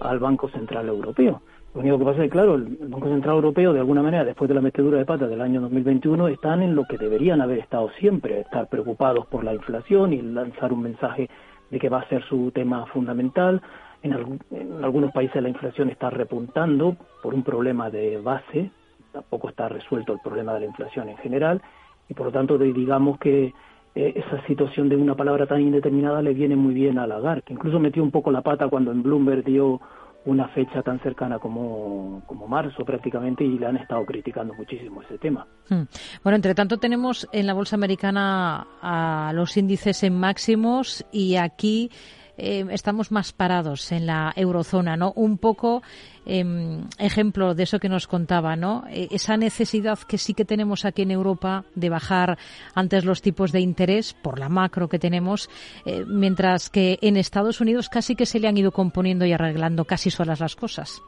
[0.00, 1.42] al Banco Central Europeo.
[1.74, 4.48] Lo único que pasa es que, claro, el Banco Central Europeo, de alguna manera, después
[4.48, 7.90] de la metedura de pata del año 2021, están en lo que deberían haber estado
[8.00, 11.28] siempre, estar preocupados por la inflación y lanzar un mensaje
[11.70, 13.60] de que va a ser su tema fundamental,
[14.02, 18.70] en, algunos países la inflación está repuntando por un problema de base,
[19.12, 21.62] tampoco está resuelto el problema de la inflación en general,
[22.08, 23.52] y por lo tanto digamos que
[23.94, 27.52] eh, esa situación de una palabra tan indeterminada le viene muy bien a Lagarde, que
[27.52, 29.80] incluso metió un poco la pata cuando en Bloomberg dio
[30.24, 35.18] una fecha tan cercana como, como marzo prácticamente y le han estado criticando muchísimo ese
[35.18, 35.46] tema.
[35.68, 35.82] Hmm.
[36.22, 41.90] Bueno, entre tanto tenemos en la bolsa americana a los índices en máximos y aquí
[42.38, 45.12] eh, estamos más parados en la eurozona, ¿no?
[45.16, 45.82] Un poco
[46.24, 48.84] em, ejemplo de eso que nos contaba, ¿no?
[48.88, 52.38] E, esa necesidad que sí que tenemos aquí en Europa de bajar
[52.74, 55.50] antes los tipos de interés por la macro que tenemos,
[55.84, 59.84] eh, mientras que en Estados Unidos casi que se le han ido componiendo y arreglando
[59.84, 61.02] casi solas las cosas.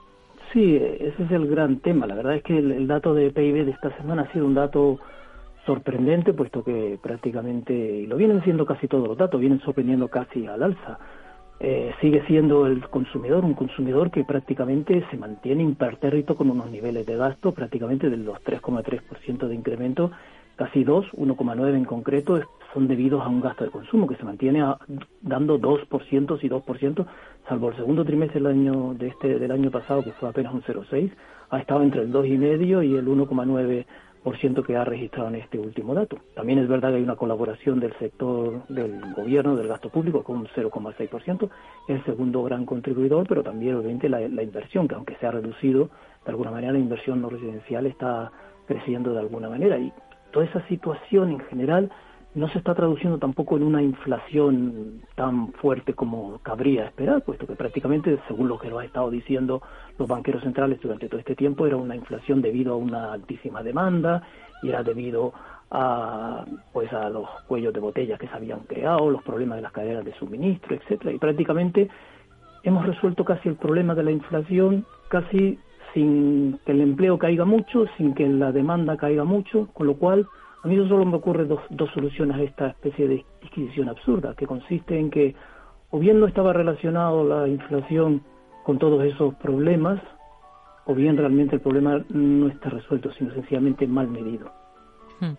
[0.53, 2.07] Sí, ese es el gran tema.
[2.07, 5.01] La verdad es que el dato de PIB de esta semana ha sido un dato
[5.67, 10.47] sorprendente, puesto que prácticamente, y lo vienen siendo casi todos los datos, vienen sorprendiendo casi
[10.47, 10.99] al alza.
[11.61, 17.07] Eh, sigue siendo el consumidor un consumidor que prácticamente se mantiene impertérrito con unos niveles
[17.07, 20.11] de gasto prácticamente de los 3,3% de incremento,
[20.57, 22.41] casi 2, 1,9 en concreto,
[22.73, 24.65] son debidos a un gasto de consumo que se mantiene
[25.23, 27.07] dando 2% y 2%,
[27.49, 30.63] salvo el segundo trimestre del año, de este, del año pasado que fue apenas un
[30.63, 31.13] 0,6,
[31.51, 33.85] ha estado entre el 2,5 y el 1,9 por ciento
[34.67, 36.19] que ha registrado en este último dato.
[36.35, 40.39] También es verdad que hay una colaboración del sector del gobierno, del gasto público, con
[40.39, 41.51] un 0,6%,
[41.89, 45.91] el segundo gran contribuidor, pero también obviamente la, la, inversión, que aunque se ha reducido,
[46.25, 48.33] de alguna manera la inversión no residencial está
[48.67, 49.79] creciendo de alguna manera.
[49.79, 49.93] Y
[50.33, 51.91] toda esa situación en general
[52.35, 57.55] no se está traduciendo tampoco en una inflación tan fuerte como cabría esperar, puesto que
[57.55, 59.63] prácticamente, según lo que lo ha estado diciendo
[59.99, 64.23] los banqueros centrales durante todo este tiempo, era una inflación debido a una altísima demanda
[64.63, 65.33] y era debido
[65.71, 69.73] a pues a los cuellos de botella que se habían creado, los problemas de las
[69.73, 71.89] cadenas de suministro, etcétera, y prácticamente
[72.65, 75.59] hemos resuelto casi el problema de la inflación casi
[75.93, 80.27] sin que el empleo caiga mucho, sin que la demanda caiga mucho, con lo cual
[80.65, 84.47] a mí solo me ocurren dos, dos soluciones a esta especie de disquisición absurda, que
[84.47, 85.35] consiste en que
[85.91, 88.23] o bien no estaba relacionado la inflación
[88.65, 90.01] con todos esos problemas,
[90.87, 94.51] o bien realmente el problema no está resuelto, sino sencillamente mal medido.
[95.21, 95.35] Hmm.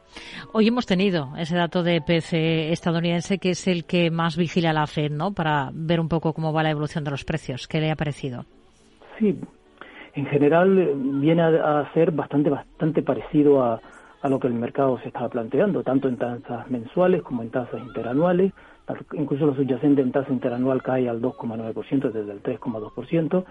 [0.53, 4.85] Hoy hemos tenido ese dato de PCE estadounidense que es el que más vigila la
[4.85, 5.33] Fed, ¿no?
[5.33, 7.67] Para ver un poco cómo va la evolución de los precios.
[7.67, 8.45] ¿Qué le ha parecido?
[9.17, 9.35] Sí,
[10.13, 13.81] en general eh, viene a ser bastante, bastante parecido a,
[14.25, 17.79] a lo que el mercado se estaba planteando, tanto en tasas mensuales como en tasas
[17.79, 18.53] interanuales.
[19.13, 23.45] Incluso lo subyacente en tasa interanual cae al 2,9% desde el 3,2%.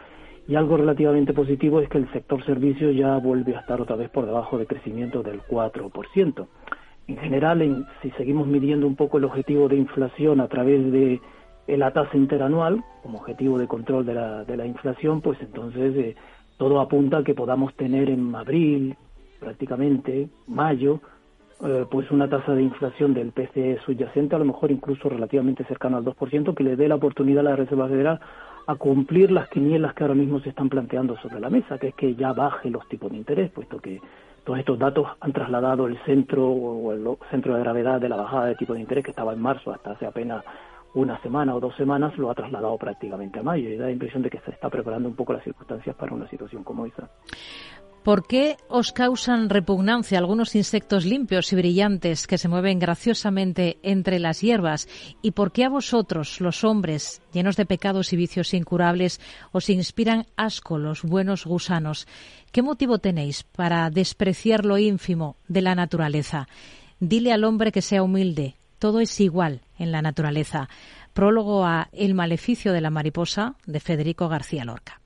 [0.49, 4.11] Y algo relativamente positivo es que el sector servicios ya vuelve a estar otra vez
[4.11, 6.47] por debajo de crecimiento del 4%.
[7.07, 11.21] En general, si seguimos midiendo un poco el objetivo de inflación a través de
[11.69, 16.17] la tasa interanual como objetivo de control de la, de la inflación, pues entonces eh,
[16.59, 18.97] todo apunta a que podamos tener en abril,
[19.45, 21.01] prácticamente mayo,
[21.63, 25.99] eh, pues una tasa de inflación del PCE subyacente, a lo mejor incluso relativamente cercano
[25.99, 28.21] al 2%, que le dé la oportunidad a la Reserva Federal
[28.67, 31.95] a cumplir las quinielas que ahora mismo se están planteando sobre la mesa, que es
[31.95, 34.01] que ya baje los tipos de interés, puesto que
[34.45, 38.47] todos estos datos han trasladado el centro o el centro de gravedad de la bajada
[38.47, 40.45] de tipo de interés que estaba en marzo hasta hace apenas
[40.95, 44.23] una semana o dos semanas, lo ha trasladado prácticamente a mayo y da la impresión
[44.23, 47.09] de que se está preparando un poco las circunstancias para una situación como esa.
[48.05, 54.19] ¿Por qué os causan repugnancia algunos insectos limpios y brillantes que se mueven graciosamente entre
[54.19, 54.89] las hierbas?
[55.23, 60.27] ¿Y por qué a vosotros, los hombres, llenos de pecados y vicios incurables, os inspiran
[60.37, 62.07] asco los buenos gusanos?
[62.53, 66.47] ¿Qué motivo tenéis para despreciar lo ínfimo de la naturaleza?
[67.01, 68.57] Dile al hombre que sea humilde.
[68.79, 70.69] Todo es igual en la naturaleza.
[71.15, 75.01] Prólogo a El maleficio de la mariposa de Federico García Lorca.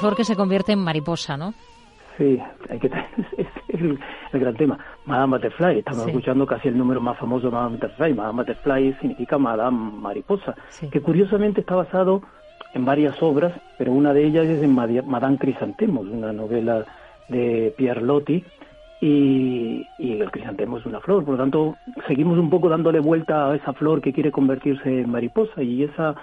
[0.00, 1.54] Flor que se convierte en mariposa, ¿no?
[2.18, 2.38] Sí,
[2.68, 2.88] hay que
[3.38, 3.98] es, el,
[4.32, 4.78] gran tema.
[5.06, 8.14] Madame Butterfly, estamos escuchando casi el número más famoso de Madame Butterfly.
[8.14, 10.54] Madame Butterfly significa Madame Mariposa,
[10.90, 12.22] que curiosamente está basado
[12.74, 16.84] en varias obras, pero una de ellas es en Madame Crisantemos, una novela
[17.28, 18.44] de Pierre Loti,
[19.00, 21.76] y, el crisantemo es una flor, por lo tanto
[22.06, 26.14] seguimos un poco dándole vuelta a esa flor que quiere convertirse en mariposa y esa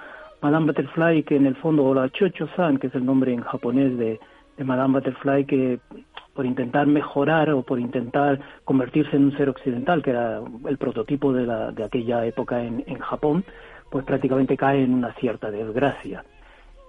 [0.42, 3.98] Madame Butterfly que en el fondo, o la Chocho-san, que es el nombre en japonés
[3.98, 4.20] de,
[4.64, 5.80] Madame Butterfly, que
[6.34, 11.34] por intentar mejorar o por intentar convertirse en un ser occidental, que era el prototipo
[11.34, 13.44] de, la, de aquella época en, Japón,
[13.92, 16.24] pues prácticamente cae en una cierta desgracia.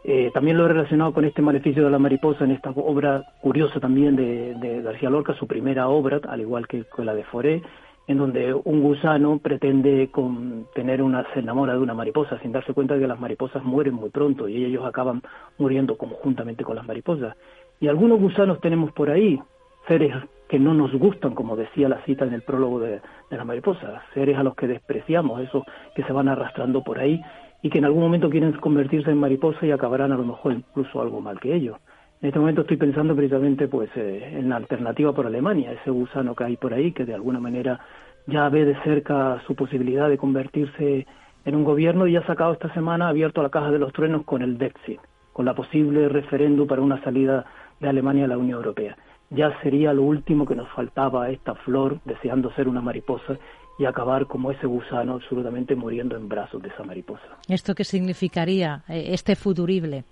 [0.04, 3.80] Eh, también lo he relacionado con este maleficio de la mariposa en esta obra curiosa
[3.80, 7.62] también de, García Lorca, su primera obra, al igual que, con la de Foré,
[8.08, 12.72] en donde un gusano pretende con tener una, se enamora de una mariposa sin darse
[12.72, 15.22] cuenta de que las mariposas mueren muy pronto y ellos acaban
[15.58, 17.36] muriendo conjuntamente con las mariposas.
[17.80, 19.38] Y algunos gusanos tenemos por ahí,
[19.86, 20.14] seres
[20.48, 24.02] que no nos gustan, como decía la cita en el prólogo de, de la mariposa,
[24.14, 27.20] seres a los que despreciamos, esos que se van arrastrando por ahí
[27.62, 31.02] y que en algún momento quieren convertirse en mariposa y acabarán a lo mejor incluso
[31.02, 31.76] algo mal que ellos.
[32.20, 36.34] En este momento estoy pensando precisamente pues eh, en la alternativa por Alemania, ese gusano
[36.34, 37.78] que hay por ahí que de alguna manera
[38.26, 41.06] ya ve de cerca su posibilidad de convertirse
[41.44, 44.42] en un gobierno y ha sacado esta semana abierto la caja de los truenos con
[44.42, 45.00] el Dexit,
[45.32, 47.46] con la posible referéndum para una salida
[47.78, 48.96] de Alemania a la Unión Europea.
[49.30, 53.38] Ya sería lo último que nos faltaba a esta flor deseando ser una mariposa
[53.78, 57.38] y acabar como ese gusano absolutamente muriendo en brazos de esa mariposa.
[57.48, 60.02] ¿Esto qué significaría, eh, este futurible?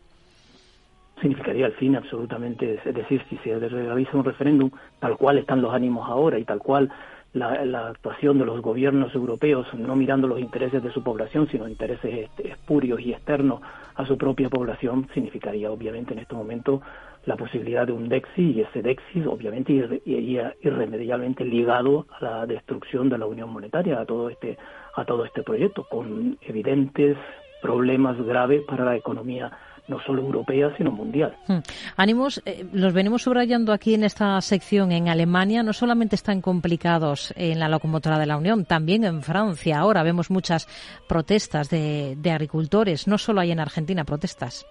[1.20, 6.08] Significaría al fin absolutamente, decir, si se realiza un referéndum tal cual están los ánimos
[6.08, 6.90] ahora y tal cual
[7.36, 12.30] la, actuación de los gobiernos europeos, no mirando los intereses de su población, sino intereses
[12.38, 13.60] espurios y externos
[13.94, 16.80] a su propia población, significaría obviamente en este momento
[17.26, 19.72] la posibilidad de un Dexi y ese Dexi obviamente
[20.04, 24.56] iría irremediablemente ligado a la destrucción de la unión monetaria, a todo este
[24.94, 27.18] a todo este proyecto con evidentes
[27.60, 29.50] problemas graves para la economía
[29.88, 31.34] no solo europea, sino mundial.
[31.46, 31.58] Hmm.
[31.96, 34.92] Ánimos, eh, los venimos subrayando aquí en esta sección.
[34.92, 39.78] En Alemania no solamente están complicados en la locomotora de la Unión, también en Francia.
[39.78, 40.66] Ahora vemos muchas
[41.08, 43.06] protestas de, de agricultores.
[43.06, 44.66] No solo hay en Argentina protestas.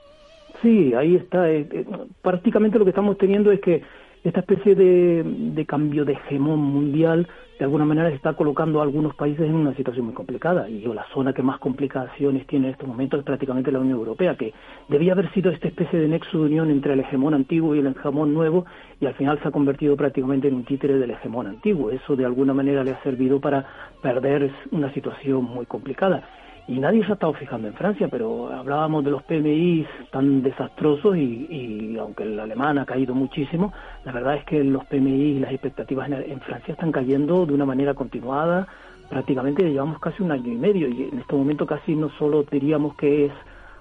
[0.62, 1.50] Sí, ahí está.
[1.50, 1.86] Eh, eh,
[2.22, 3.84] prácticamente lo que estamos teniendo es que
[4.24, 9.46] esta especie de, cambio de hegemón mundial de alguna manera está colocando a algunos países
[9.46, 10.70] en una situación muy complicada.
[10.70, 14.36] Y la zona que más complicaciones tiene en este momento es prácticamente la Unión Europea,
[14.36, 14.54] que
[14.90, 17.88] debía haber sido esta especie de nexo de unión entre el hegemón antiguo y el
[17.88, 18.66] hegemón nuevo,
[19.00, 21.92] y al final se ha convertido prácticamente en un títere del hegemón antiguo.
[21.92, 23.66] Eso de alguna manera le ha servido para
[24.02, 26.24] perder una situación muy complicada
[26.68, 31.16] y nadie se ha estado fijando en Francia, pero hablábamos de los PMI tan desastrosos
[31.16, 33.72] y, aunque el alemán ha caído muchísimo,
[34.04, 37.66] la verdad es que los PMI y las expectativas en, Francia están cayendo de una
[37.66, 38.68] manera continuada,
[39.10, 42.96] prácticamente llevamos casi un año y medio y en este momento casi no solo diríamos
[42.96, 43.32] que es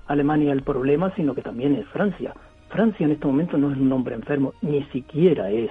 [0.06, 2.34] Alemania el problema, sino que también es Francia.
[2.68, 5.70] Francia en este momento no es un hombre enfermo, ni siquiera es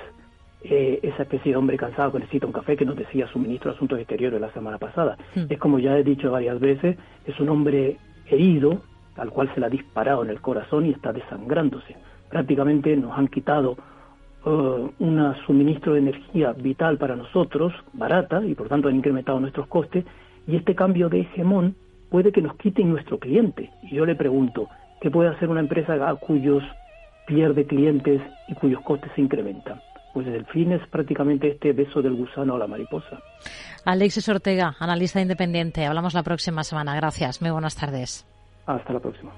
[0.64, 3.72] eh, esa especie de hombre cansado que necesita un café que nos decía su ministro
[3.72, 5.18] de Asuntos Exteriores la semana pasada.
[5.36, 5.45] Hmm.
[5.49, 7.97] Es como ya he dicho varias veces, es un hombre
[8.28, 8.82] herido,
[9.18, 11.95] al cual se le ha disparado en el corazón y está desangrándose.
[12.30, 13.78] Prácticamente nos han quitado
[14.45, 19.68] uh, un suministro de energía vital para nosotros, barata, y por tanto han incrementado nuestros
[19.68, 20.05] costes,
[20.47, 21.76] y este cambio de hegemón
[22.09, 23.70] puede que nos quiten nuestro cliente.
[23.84, 24.70] Y yo le pregunto,
[25.01, 26.64] ¿qué puede hacer una empresa a cuyos
[27.28, 29.80] pierde clientes y cuyos costes se incrementan?
[30.14, 33.20] Pues el fin es prácticamente este beso del gusano a la mariposa.
[33.84, 35.86] Alexis Ortega, analista independiente.
[35.86, 36.95] Hablamos la próxima semana.
[36.95, 37.41] Gracias.
[37.41, 38.26] Muy buenas tardes.
[38.66, 39.34] Hasta la próxima.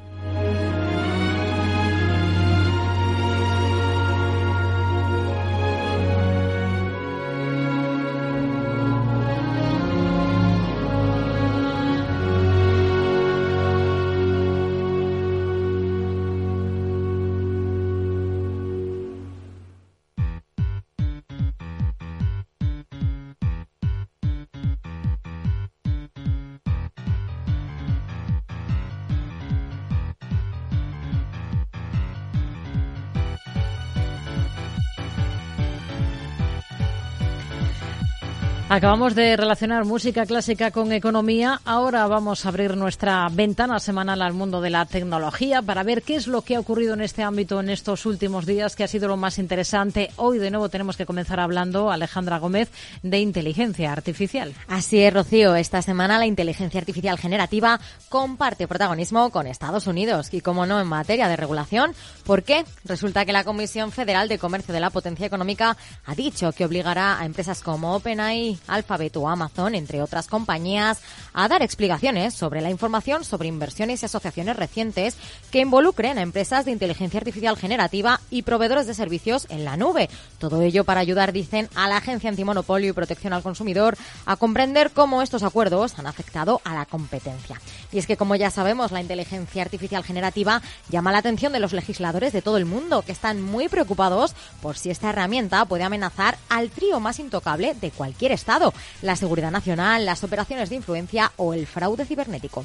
[38.68, 41.61] Acabamos de relacionar música clásica con economía.
[41.66, 46.16] Ahora vamos a abrir nuestra ventana semanal al mundo de la tecnología para ver qué
[46.16, 49.07] es lo que ha ocurrido en este ámbito en estos últimos días, que ha sido
[49.07, 50.09] lo más interesante.
[50.16, 52.72] Hoy de nuevo tenemos que comenzar hablando, Alejandra Gómez,
[53.03, 54.55] de inteligencia artificial.
[54.68, 55.55] Así es, Rocío.
[55.55, 60.88] Esta semana la inteligencia artificial generativa comparte protagonismo con Estados Unidos y, como no, en
[60.88, 61.93] materia de regulación.
[62.26, 62.66] ¿Por qué?
[62.84, 67.20] Resulta que la Comisión Federal de Comercio de la Potencia Económica ha dicho que obligará
[67.20, 71.01] a empresas como OpenAI Alphabet o Amazon, entre otras compañías,
[71.34, 75.18] a dar explicaciones sobre la información sobre inversiones y asociaciones recientes
[75.51, 80.10] que involucren a empresas de inteligencia artificial generativa y proveedores de servicios en la nube.
[80.39, 84.91] Todo ello para ayudar, dicen, a la Agencia Antimonopolio y Protección al Consumidor a comprender
[84.91, 87.60] cómo estos acuerdos han afectado a la competencia.
[87.91, 91.74] Y es que, como ya sabemos, la inteligencia artificial generativa llama la atención de los
[91.74, 96.38] legisladores de todo el mundo, que están muy preocupados por si esta herramienta puede amenazar
[96.49, 101.32] al trío más intocable de cualquier Estado Estado, la seguridad nacional, las operaciones de influencia
[101.38, 102.64] o el fraude cibernético.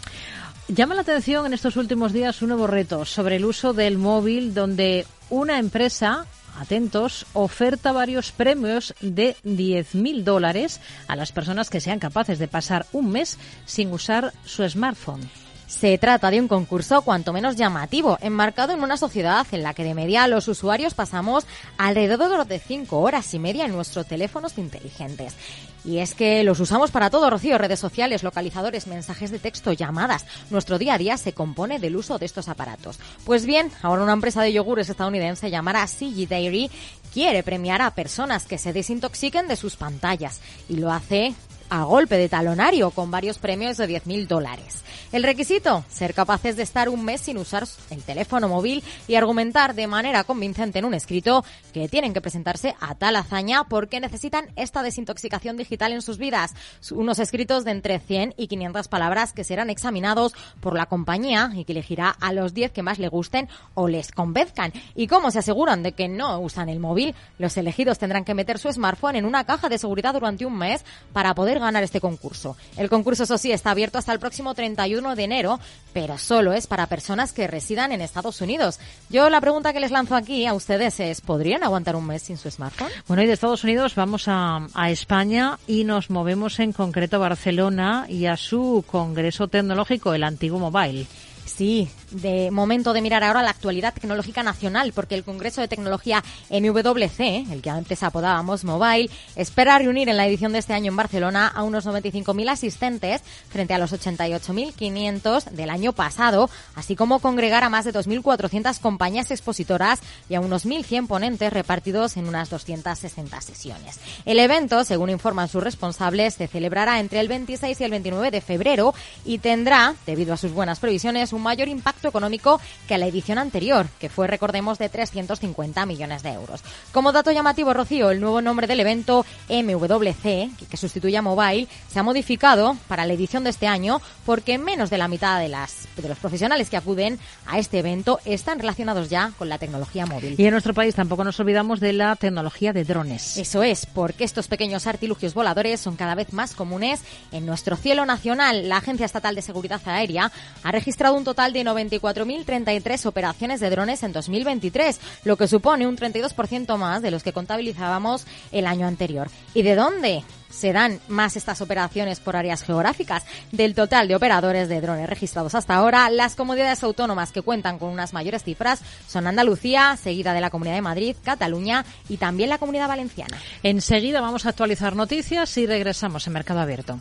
[0.68, 4.52] Llama la atención en estos últimos días un nuevo reto sobre el uso del móvil
[4.52, 6.26] donde una empresa
[6.58, 12.84] atentos, oferta varios premios de 10.000 dólares a las personas que sean capaces de pasar
[12.92, 15.30] un mes sin usar su smartphone.
[15.70, 19.84] Se trata de un concurso cuanto menos llamativo, enmarcado en una sociedad en la que
[19.84, 21.46] de media los usuarios pasamos
[21.78, 25.36] alrededor de cinco horas y media en nuestros teléfonos inteligentes.
[25.84, 30.26] Y es que los usamos para todo, Rocío, redes sociales, localizadores, mensajes de texto, llamadas.
[30.50, 32.98] Nuestro día a día se compone del uso de estos aparatos.
[33.24, 36.68] Pues bien, ahora una empresa de yogures estadounidense llamada CG Dairy
[37.14, 41.32] quiere premiar a personas que se desintoxiquen de sus pantallas y lo hace
[41.70, 44.84] a golpe de talonario con varios premios de 10.000 dólares.
[45.12, 49.74] El requisito, ser capaces de estar un mes sin usar el teléfono móvil y argumentar
[49.74, 54.50] de manera convincente en un escrito que tienen que presentarse a tal hazaña porque necesitan
[54.54, 56.54] esta desintoxicación digital en sus vidas.
[56.92, 61.64] Unos escritos de entre 100 y 500 palabras que serán examinados por la compañía y
[61.64, 64.72] que elegirá a los 10 que más le gusten o les convenzcan.
[64.94, 67.14] ¿Y cómo se aseguran de que no usan el móvil?
[67.38, 70.84] Los elegidos tendrán que meter su smartphone en una caja de seguridad durante un mes
[71.12, 72.56] para poder ganar este concurso.
[72.76, 75.60] El concurso, eso sí, está abierto hasta el próximo 31 de enero,
[75.92, 78.78] pero solo es para personas que residan en Estados Unidos.
[79.08, 82.36] Yo la pregunta que les lanzo aquí a ustedes es, ¿podrían aguantar un mes sin
[82.36, 82.90] su smartphone?
[83.06, 87.20] Bueno, y de Estados Unidos vamos a, a España y nos movemos en concreto a
[87.20, 91.06] Barcelona y a su Congreso Tecnológico, el antiguo Mobile.
[91.44, 96.22] Sí, de momento de mirar ahora la actualidad tecnológica nacional, porque el Congreso de Tecnología
[96.50, 100.96] MWC, el que antes apodábamos Mobile, espera reunir en la edición de este año en
[100.96, 107.64] Barcelona a unos 95.000 asistentes frente a los 88.500 del año pasado, así como congregar
[107.64, 113.40] a más de 2.400 compañías expositoras y a unos 1.100 ponentes repartidos en unas 260
[113.40, 114.00] sesiones.
[114.24, 118.40] El evento, según informan sus responsables, se celebrará entre el 26 y el 29 de
[118.40, 118.94] febrero
[119.24, 123.86] y tendrá, debido a sus buenas previsiones, un mayor impacto económico que la edición anterior,
[123.98, 126.62] que fue, recordemos, de 350 millones de euros.
[126.92, 131.98] Como dato llamativo, Rocío, el nuevo nombre del evento MWC, que sustituye a Mobile, se
[131.98, 135.88] ha modificado para la edición de este año porque menos de la mitad de, las,
[135.96, 140.34] de los profesionales que acuden a este evento están relacionados ya con la tecnología móvil.
[140.38, 143.36] Y en nuestro país tampoco nos olvidamos de la tecnología de drones.
[143.36, 147.00] Eso es, porque estos pequeños artilugios voladores son cada vez más comunes
[147.32, 148.68] en nuestro cielo nacional.
[148.68, 150.30] La Agencia Estatal de Seguridad Aérea
[150.62, 155.86] ha registrado un total de 90 24.033 operaciones de drones en 2023, lo que supone
[155.86, 159.28] un 32% más de los que contabilizábamos el año anterior.
[159.54, 160.24] ¿Y de dónde?
[160.50, 163.24] se dan más estas operaciones por áreas geográficas.
[163.52, 167.88] Del total de operadores de drones registrados hasta ahora, las comunidades autónomas que cuentan con
[167.88, 172.58] unas mayores cifras son Andalucía, seguida de la Comunidad de Madrid, Cataluña y también la
[172.58, 173.38] Comunidad Valenciana.
[173.62, 177.00] Enseguida vamos a actualizar noticias y regresamos en Mercado Abierto.